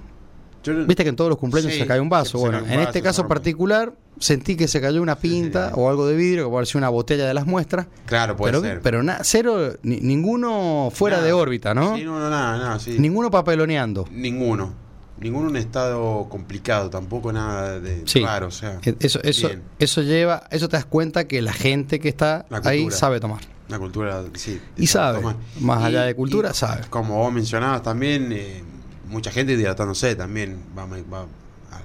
Yo 0.64 0.74
Viste 0.86 1.02
que 1.04 1.10
en 1.10 1.16
todos 1.16 1.28
los 1.30 1.38
cumpleaños 1.38 1.72
Sí, 1.72 1.78
se 1.78 1.86
cae 1.86 2.00
un 2.00 2.08
vaso. 2.08 2.38
bueno, 2.38 2.58
un 2.58 2.64
en 2.64 2.76
vaso, 2.76 2.88
este 2.88 3.02
caso 3.02 3.22
rompe. 3.22 3.34
particular 3.36 3.92
sentí 4.18 4.56
que 4.56 4.66
se 4.68 4.80
cayó 4.80 5.00
una 5.00 5.16
pinta 5.16 5.68
Sí. 5.68 5.74
o 5.76 5.88
algo 5.88 6.06
de 6.06 6.16
vidrio, 6.16 6.48
que 6.48 6.52
parecía 6.54 6.78
una 6.78 6.88
botella 6.88 7.26
de 7.26 7.34
las 7.34 7.46
muestras. 7.46 7.86
Claro, 8.06 8.36
puede 8.36 8.52
pero 8.52 8.62
ser. 8.62 8.80
pero 8.82 9.02
na- 9.02 9.20
cero, 9.22 9.74
ni- 9.82 10.00
ninguno 10.00 10.90
fuera 10.92 11.16
Nada. 11.18 11.26
de 11.28 11.32
órbita, 11.32 11.74
¿no? 11.74 11.96
Sí, 11.96 12.04
no, 12.04 12.18
no, 12.18 12.28
nada, 12.28 12.58
nada. 12.58 12.78
Ninguno 12.98 13.30
papeloneando. 13.30 14.06
Ninguno. 14.10 14.74
Ninguno 15.20 15.48
en 15.50 15.56
estado 15.56 16.28
complicado, 16.28 16.90
tampoco 16.90 17.32
nada 17.32 17.80
de 17.80 18.02
Sí. 18.06 18.20
raro, 18.20 18.48
o 18.48 18.50
sea. 18.52 18.78
Eh, 18.84 18.94
Eso, 19.00 19.20
eso, 19.24 19.48
bien. 19.48 19.62
eso 19.80 20.02
lleva, 20.02 20.44
eso 20.50 20.68
te 20.68 20.76
das 20.76 20.84
cuenta 20.84 21.26
que 21.26 21.42
la 21.42 21.52
gente 21.52 21.98
que 21.98 22.08
está 22.08 22.46
La 22.50 22.60
ahí 22.64 22.88
sabe 22.90 23.18
tomar. 23.18 23.40
Una 23.68 23.78
cultura, 23.80 24.22
sí. 24.34 24.60
Y 24.76 24.86
sabe, 24.86 25.20
más 25.60 25.80
Y- 25.82 25.84
allá 25.86 26.02
de 26.04 26.14
cultura, 26.14 26.50
y 26.52 26.54
sabe. 26.54 26.82
Como 26.88 27.16
vos 27.18 27.32
mencionabas 27.32 27.82
también, 27.82 28.30
eh, 28.32 28.62
mucha 29.08 29.30
gente 29.30 29.52
hidratándose 29.54 30.14
también. 30.14 30.58
Va, 30.76 30.86
va- 30.86 31.26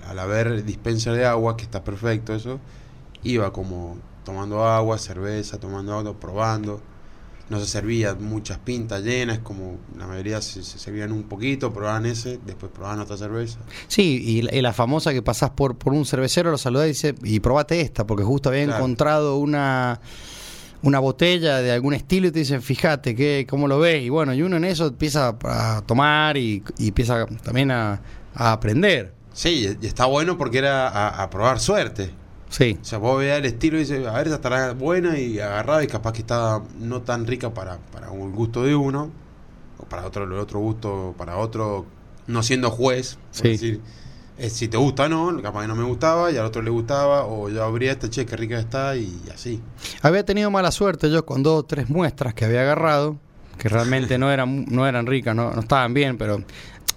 al- 0.08 0.20
haber 0.20 0.64
dispenser 0.64 1.14
de 1.14 1.26
agua, 1.26 1.58
que 1.58 1.64
está 1.64 1.84
perfecto 1.84 2.34
eso, 2.34 2.60
iba 3.24 3.52
como 3.52 3.98
tomando 4.24 4.64
agua, 4.66 4.98
cerveza, 4.98 5.60
tomando 5.60 5.98
agua, 5.98 6.14
probando. 6.20 6.82
No 7.50 7.60
se 7.60 7.66
servía 7.68 8.16
muchas 8.16 8.58
pintas 8.60 9.04
llenas, 9.04 9.40
como 9.40 9.78
la 9.98 10.08
mayoría 10.08 10.42
se, 10.42 10.64
se 10.64 10.80
servían 10.80 11.12
un 11.12 11.24
poquito, 11.24 11.74
probaban 11.74 12.06
ese, 12.06 12.40
después 12.46 12.72
probaban 12.72 13.02
otra 13.02 13.18
cerveza. 13.18 13.60
Sí, 13.88 14.24
y 14.26 14.42
la, 14.44 14.56
y 14.56 14.62
la 14.62 14.72
famosa 14.72 15.12
que 15.12 15.22
pasás 15.22 15.50
por, 15.50 15.76
por 15.76 15.92
un 15.94 16.06
cervecero, 16.06 16.52
lo 16.52 16.58
saludás 16.58 16.86
y 16.86 16.90
dice, 16.90 17.16
y 17.22 17.42
probate 17.42 17.82
esta, 17.82 18.08
porque 18.08 18.24
justo 18.24 18.48
había 18.50 18.64
Claro. 18.64 18.78
encontrado 18.80 19.38
una 19.38 20.00
una 20.84 21.00
botella 21.00 21.58
de 21.62 21.72
algún 21.72 21.94
estilo 21.94 22.28
y 22.28 22.32
te 22.32 22.40
dicen, 22.40 22.62
fíjate, 22.62 23.16
que, 23.16 23.48
¿cómo 23.50 23.68
lo 23.68 23.80
ves? 23.80 24.04
Y 24.04 24.10
bueno, 24.10 24.34
y 24.34 24.42
uno 24.42 24.58
en 24.58 24.66
eso 24.66 24.88
empieza 24.88 25.36
a 25.44 25.82
tomar 25.86 26.38
y, 26.38 26.62
y 26.78 26.90
empieza 26.90 27.26
también 27.44 27.72
a, 27.72 28.02
a 28.36 28.52
aprender. 28.52 29.14
Sí, 29.34 29.76
y 29.82 29.86
está 29.88 30.06
bueno 30.06 30.38
porque 30.38 30.60
era 30.60 30.88
a, 30.90 31.24
a 31.24 31.30
probar 31.30 31.60
suerte. 31.60 32.12
Sí, 32.50 32.78
O 32.80 32.86
sea, 32.86 33.00
vos 33.00 33.18
veías 33.18 33.40
el 33.40 33.46
estilo 33.46 33.78
y 33.78 33.80
dices, 33.80 34.06
a 34.06 34.12
ver, 34.12 34.28
esta 34.28 34.36
estará 34.36 34.74
buena 34.74 35.18
y 35.18 35.40
agarrada 35.40 35.84
y 35.84 35.88
capaz 35.88 36.12
que 36.14 36.20
está 36.20 36.62
no 36.80 37.02
tan 37.02 37.26
rica 37.26 37.52
para, 37.52 37.78
para 37.92 38.12
un 38.12 38.32
gusto 38.32 38.62
de 38.64 38.76
uno, 38.76 39.10
o 39.80 39.86
para 39.86 40.06
otro, 40.06 40.26
el 40.26 40.34
otro 40.34 40.60
gusto, 40.60 41.16
para 41.18 41.38
otro, 41.38 41.86
no 42.28 42.44
siendo 42.44 42.70
juez, 42.70 43.18
por 43.36 43.42
Sí. 43.42 43.48
decir, 43.50 43.82
eh, 44.38 44.50
si 44.50 44.68
te 44.68 44.78
gusta 44.78 45.06
o 45.06 45.10
no, 45.10 45.42
capaz 45.42 45.62
que 45.62 45.68
no 45.68 45.76
me 45.76 45.84
gustaba 45.84 46.32
y 46.32 46.38
al 46.38 46.46
otro 46.46 46.62
le 46.62 46.70
gustaba, 46.72 47.26
o 47.26 47.50
yo 47.50 47.64
abría 47.64 47.92
esta, 47.92 48.10
che, 48.10 48.26
qué 48.26 48.36
rica 48.36 48.60
está, 48.60 48.96
y 48.96 49.12
así. 49.34 49.62
Había 50.02 50.26
tenido 50.26 50.50
mala 50.52 50.72
suerte 50.72 51.10
yo 51.12 51.26
con 51.26 51.44
dos 51.44 51.60
o 51.60 51.64
tres 51.64 51.90
muestras 51.90 52.34
que 52.34 52.46
había 52.46 52.62
agarrado, 52.62 53.18
que 53.58 53.70
realmente 53.70 54.18
no 54.18 54.32
eran, 54.32 54.66
no 54.70 54.88
eran 54.88 55.06
ricas, 55.06 55.36
no, 55.36 55.52
no 55.52 55.62
estaban 55.62 55.94
bien, 55.94 56.18
pero 56.18 56.44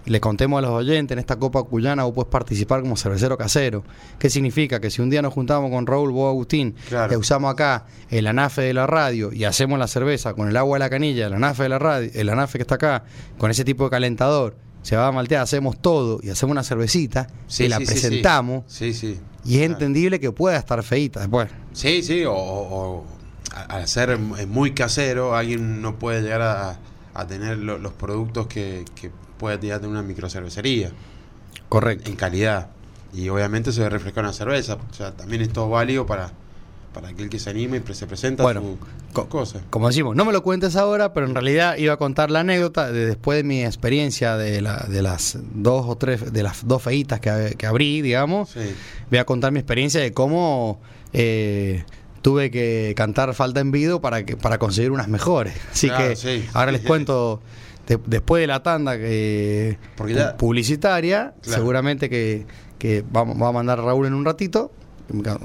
le 0.06 0.20
contemos 0.20 0.58
a 0.58 0.62
los 0.62 0.70
oyentes, 0.70 1.14
en 1.14 1.18
esta 1.18 1.36
Copa 1.36 1.62
Cuyana 1.64 2.04
vos 2.04 2.14
puedes 2.14 2.30
participar 2.30 2.80
como 2.80 2.96
cervecero 2.96 3.36
casero. 3.36 3.82
¿Qué 4.20 4.30
significa? 4.30 4.80
Que 4.80 4.88
si 4.88 5.02
un 5.02 5.10
día 5.10 5.20
nos 5.20 5.34
juntamos 5.34 5.68
con 5.70 5.84
Raúl, 5.84 6.12
vos, 6.12 6.28
Agustín, 6.30 6.76
Claro. 6.88 7.10
que 7.10 7.16
usamos 7.16 7.52
acá 7.52 7.86
el 8.08 8.26
anafe 8.28 8.62
de 8.62 8.72
la 8.72 8.86
radio 8.86 9.32
y 9.32 9.44
hacemos 9.44 9.78
la 9.80 9.88
cerveza 9.88 10.32
con 10.34 10.48
el 10.48 10.56
agua 10.56 10.76
de 10.76 10.84
la 10.84 10.90
canilla, 10.90 11.26
el 11.26 11.34
anafe 11.34 11.64
de 11.64 11.68
la 11.70 11.78
radio, 11.80 12.10
el 12.14 12.28
anafe 12.28 12.58
que 12.58 12.62
está 12.62 12.76
acá, 12.76 13.02
con 13.36 13.50
ese 13.50 13.64
tipo 13.64 13.82
de 13.84 13.90
calentador, 13.90 14.56
se 14.86 14.96
va 14.96 15.08
a 15.08 15.12
maltear, 15.12 15.42
hacemos 15.42 15.80
todo 15.80 16.20
y 16.22 16.30
hacemos 16.30 16.52
una 16.52 16.62
cervecita 16.62 17.26
Sí, 17.48 17.64
y 17.64 17.68
la 17.68 17.78
sí, 17.78 17.86
presentamos. 17.86 18.62
Sí, 18.68 18.92
sí. 18.94 19.18
Y 19.44 19.54
es 19.54 19.58
Claro. 19.60 19.72
entendible 19.72 20.20
que 20.20 20.30
pueda 20.30 20.56
estar 20.56 20.80
feita 20.84 21.20
después. 21.20 21.48
Sí, 21.72 22.02
sí, 22.04 22.24
o, 22.24 22.32
o- 22.34 22.98
o 23.00 23.06
a- 23.52 23.62
al 23.76 23.88
ser 23.88 24.16
muy 24.18 24.72
casero, 24.74 25.34
alguien 25.34 25.82
no 25.82 25.98
puede 25.98 26.22
llegar 26.22 26.42
a, 26.42 26.78
a 27.14 27.26
tener 27.26 27.58
lo- 27.58 27.78
los 27.78 27.94
productos 27.94 28.46
que, 28.46 28.84
que 28.94 29.10
puede 29.38 29.58
llegar 29.58 29.78
a 29.78 29.80
tener 29.80 29.92
una 29.96 30.02
microcervecería. 30.04 30.92
Correcto. 31.68 32.08
en 32.10 32.16
calidad. 32.16 32.68
Y 33.12 33.28
obviamente 33.28 33.72
se 33.72 33.80
ve 33.80 33.88
refrescar 33.90 34.22
una 34.24 34.32
cerveza. 34.32 34.74
O 34.88 34.94
sea, 34.94 35.12
también 35.16 35.42
es 35.42 35.52
todo 35.52 35.68
válido 35.68 36.06
para, 36.06 36.30
para 36.96 37.08
aquel 37.08 37.28
que 37.28 37.38
se 37.38 37.50
anime 37.50 37.82
y 37.86 37.94
se 37.94 38.06
presenta 38.06 38.42
Bueno, 38.42 38.62
su, 38.62 38.78
co- 39.12 39.20
sus 39.22 39.28
cosas. 39.30 39.62
Como 39.68 39.86
decimos, 39.88 40.16
no 40.16 40.24
me 40.24 40.32
lo 40.32 40.42
cuentes 40.42 40.76
ahora, 40.76 41.12
pero 41.12 41.26
en 41.26 41.34
realidad 41.34 41.76
iba 41.76 41.92
a 41.92 41.96
contar 41.98 42.30
la 42.30 42.40
anécdota 42.40 42.90
de 42.90 43.04
después 43.04 43.36
de 43.36 43.44
mi 43.44 43.62
experiencia 43.62 44.38
de, 44.38 44.62
la, 44.62 44.78
de 44.88 45.02
las 45.02 45.38
dos 45.54 45.84
o 45.86 45.96
tres, 45.96 46.32
de 46.32 46.42
las 46.42 46.66
dos 46.66 46.82
feitas 46.82 47.20
que, 47.20 47.54
que 47.58 47.66
abrí, 47.66 48.00
digamos. 48.00 48.48
Sí. 48.48 48.60
Voy 49.10 49.18
a 49.18 49.26
contar 49.26 49.52
mi 49.52 49.58
experiencia 49.58 50.00
de 50.00 50.12
cómo 50.14 50.80
eh, 51.12 51.84
tuve 52.22 52.50
que 52.50 52.94
cantar 52.96 53.34
falta 53.34 53.60
en 53.60 53.72
vido 53.72 54.00
para 54.00 54.24
que 54.24 54.38
para 54.38 54.56
conseguir 54.58 54.90
unas 54.90 55.08
mejores. 55.08 55.54
Así 55.70 55.88
Claro, 55.88 56.08
que 56.08 56.16
sí. 56.16 56.44
ahora 56.54 56.72
les 56.72 56.80
cuento 56.80 57.42
de- 57.86 58.00
después 58.06 58.40
de 58.40 58.46
la 58.46 58.62
tanda 58.62 58.96
que 58.96 59.76
Porque 59.98 60.14
ya- 60.14 60.32
pu- 60.32 60.36
publicitaria, 60.38 61.34
Claro. 61.42 61.58
seguramente 61.60 62.08
que, 62.08 62.46
que 62.78 63.02
va, 63.14 63.24
va 63.24 63.48
a 63.48 63.52
mandar 63.52 63.80
Raúl 63.82 64.06
en 64.06 64.14
un 64.14 64.24
ratito. 64.24 64.72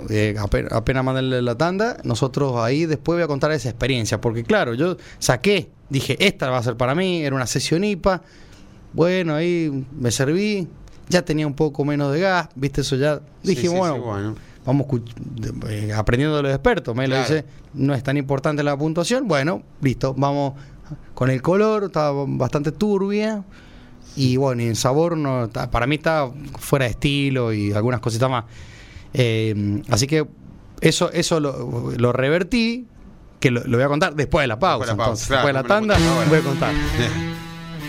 Eh, 0.10 0.36
ape- 0.40 0.68
apenas 0.72 1.04
mandarle 1.04 1.42
la 1.42 1.56
tanda, 1.56 1.98
nosotros 2.04 2.56
ahí 2.58 2.86
después 2.86 3.16
voy 3.18 3.24
a 3.24 3.28
contar 3.28 3.52
esa 3.52 3.70
experiencia, 3.70 4.20
porque 4.22 4.44
claro, 4.44 4.74
yo 4.74 4.98
saqué, 5.20 5.70
dije, 5.90 6.18
esta 6.26 6.50
va 6.50 6.58
a 6.58 6.64
ser 6.64 6.78
para 6.78 6.96
mí, 6.96 7.22
era 7.24 7.36
una 7.36 7.48
sesión 7.48 7.84
IPA, 7.84 8.22
bueno, 8.94 9.36
ahí 9.36 9.86
me 10.00 10.12
serví, 10.12 10.68
ya 11.10 11.22
tenía 11.24 11.46
un 11.48 11.54
poco 11.54 11.86
menos 11.86 12.12
de 12.14 12.20
gas, 12.22 12.50
viste, 12.56 12.82
eso 12.82 12.96
ya, 12.96 13.22
dije, 13.44 13.62
Sí, 13.62 13.68
sí, 13.68 13.76
bueno, 13.78 13.96
sí, 13.96 14.00
bueno. 14.02 14.36
vamos 14.66 14.88
eh, 15.70 15.92
aprendiendo 15.96 16.38
de 16.38 16.44
los 16.44 16.52
expertos, 16.52 16.96
me 16.96 17.08
lo 17.08 17.18
dice, 17.18 17.46
no 17.74 17.94
es 17.94 18.04
tan 18.04 18.18
importante 18.18 18.64
la 18.64 18.76
puntuación, 18.78 19.28
bueno, 19.28 19.62
listo, 19.82 20.14
vamos 20.18 20.54
con 21.14 21.30
el 21.30 21.42
color, 21.42 21.86
estaba 21.86 22.26
bastante 22.28 22.72
turbia, 22.72 23.44
y 24.16 24.36
bueno, 24.36 24.62
y 24.62 24.66
en 24.66 24.76
sabor 24.76 25.16
no, 25.16 25.50
para 25.72 25.88
mí 25.88 25.96
está 25.96 26.30
fuera 26.60 26.84
de 26.86 26.92
estilo 26.92 27.54
y 27.54 27.72
algunas 27.72 28.02
cositas 28.02 28.30
más. 28.30 28.44
Eh, 29.14 29.82
así 29.90 30.08
que 30.08 30.26
eso, 30.82 31.12
eso 31.12 31.40
lo, 31.40 31.92
lo 31.98 32.12
revertí, 32.14 32.88
que 33.40 33.52
lo, 33.52 33.62
lo 33.66 33.78
voy 33.78 33.86
a 33.86 33.88
contar 33.88 34.16
después 34.16 34.44
de 34.44 34.48
la 34.48 34.60
pausa. 34.60 34.86
Después 34.86 34.98
de 34.98 35.04
la 35.04 35.06
pausa, 35.06 35.10
entonces, 35.10 35.28
claro, 35.28 35.48
después 35.48 35.54
de 35.54 35.54
la 35.54 35.62
no 35.62 35.68
tanda 35.68 35.94
cuentes 35.96 36.12
ahora. 36.12 36.30
voy 36.30 36.40
a 36.40 36.42
contar. 36.44 37.82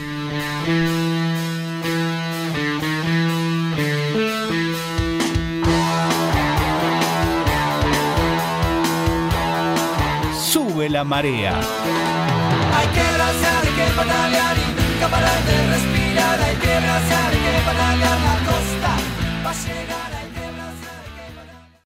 Sube 10.51 10.89
la 10.89 11.05
marea. 11.05 11.53
Hay 12.77 12.87
que 12.95 13.01
abrazar, 13.01 13.65
hay 13.65 13.73
que 13.79 13.87
patalear 13.97 14.57
y 14.57 14.67
nunca 14.81 15.09
parar 15.09 15.45
de 15.45 15.57
respirar. 15.73 16.41
Hay 16.41 16.57
que 16.57 16.73
abrazar, 16.73 17.31
hay 17.33 17.39
que 17.39 17.61
patalear 17.67 18.21
la 18.21 18.37
costa. 18.47 18.62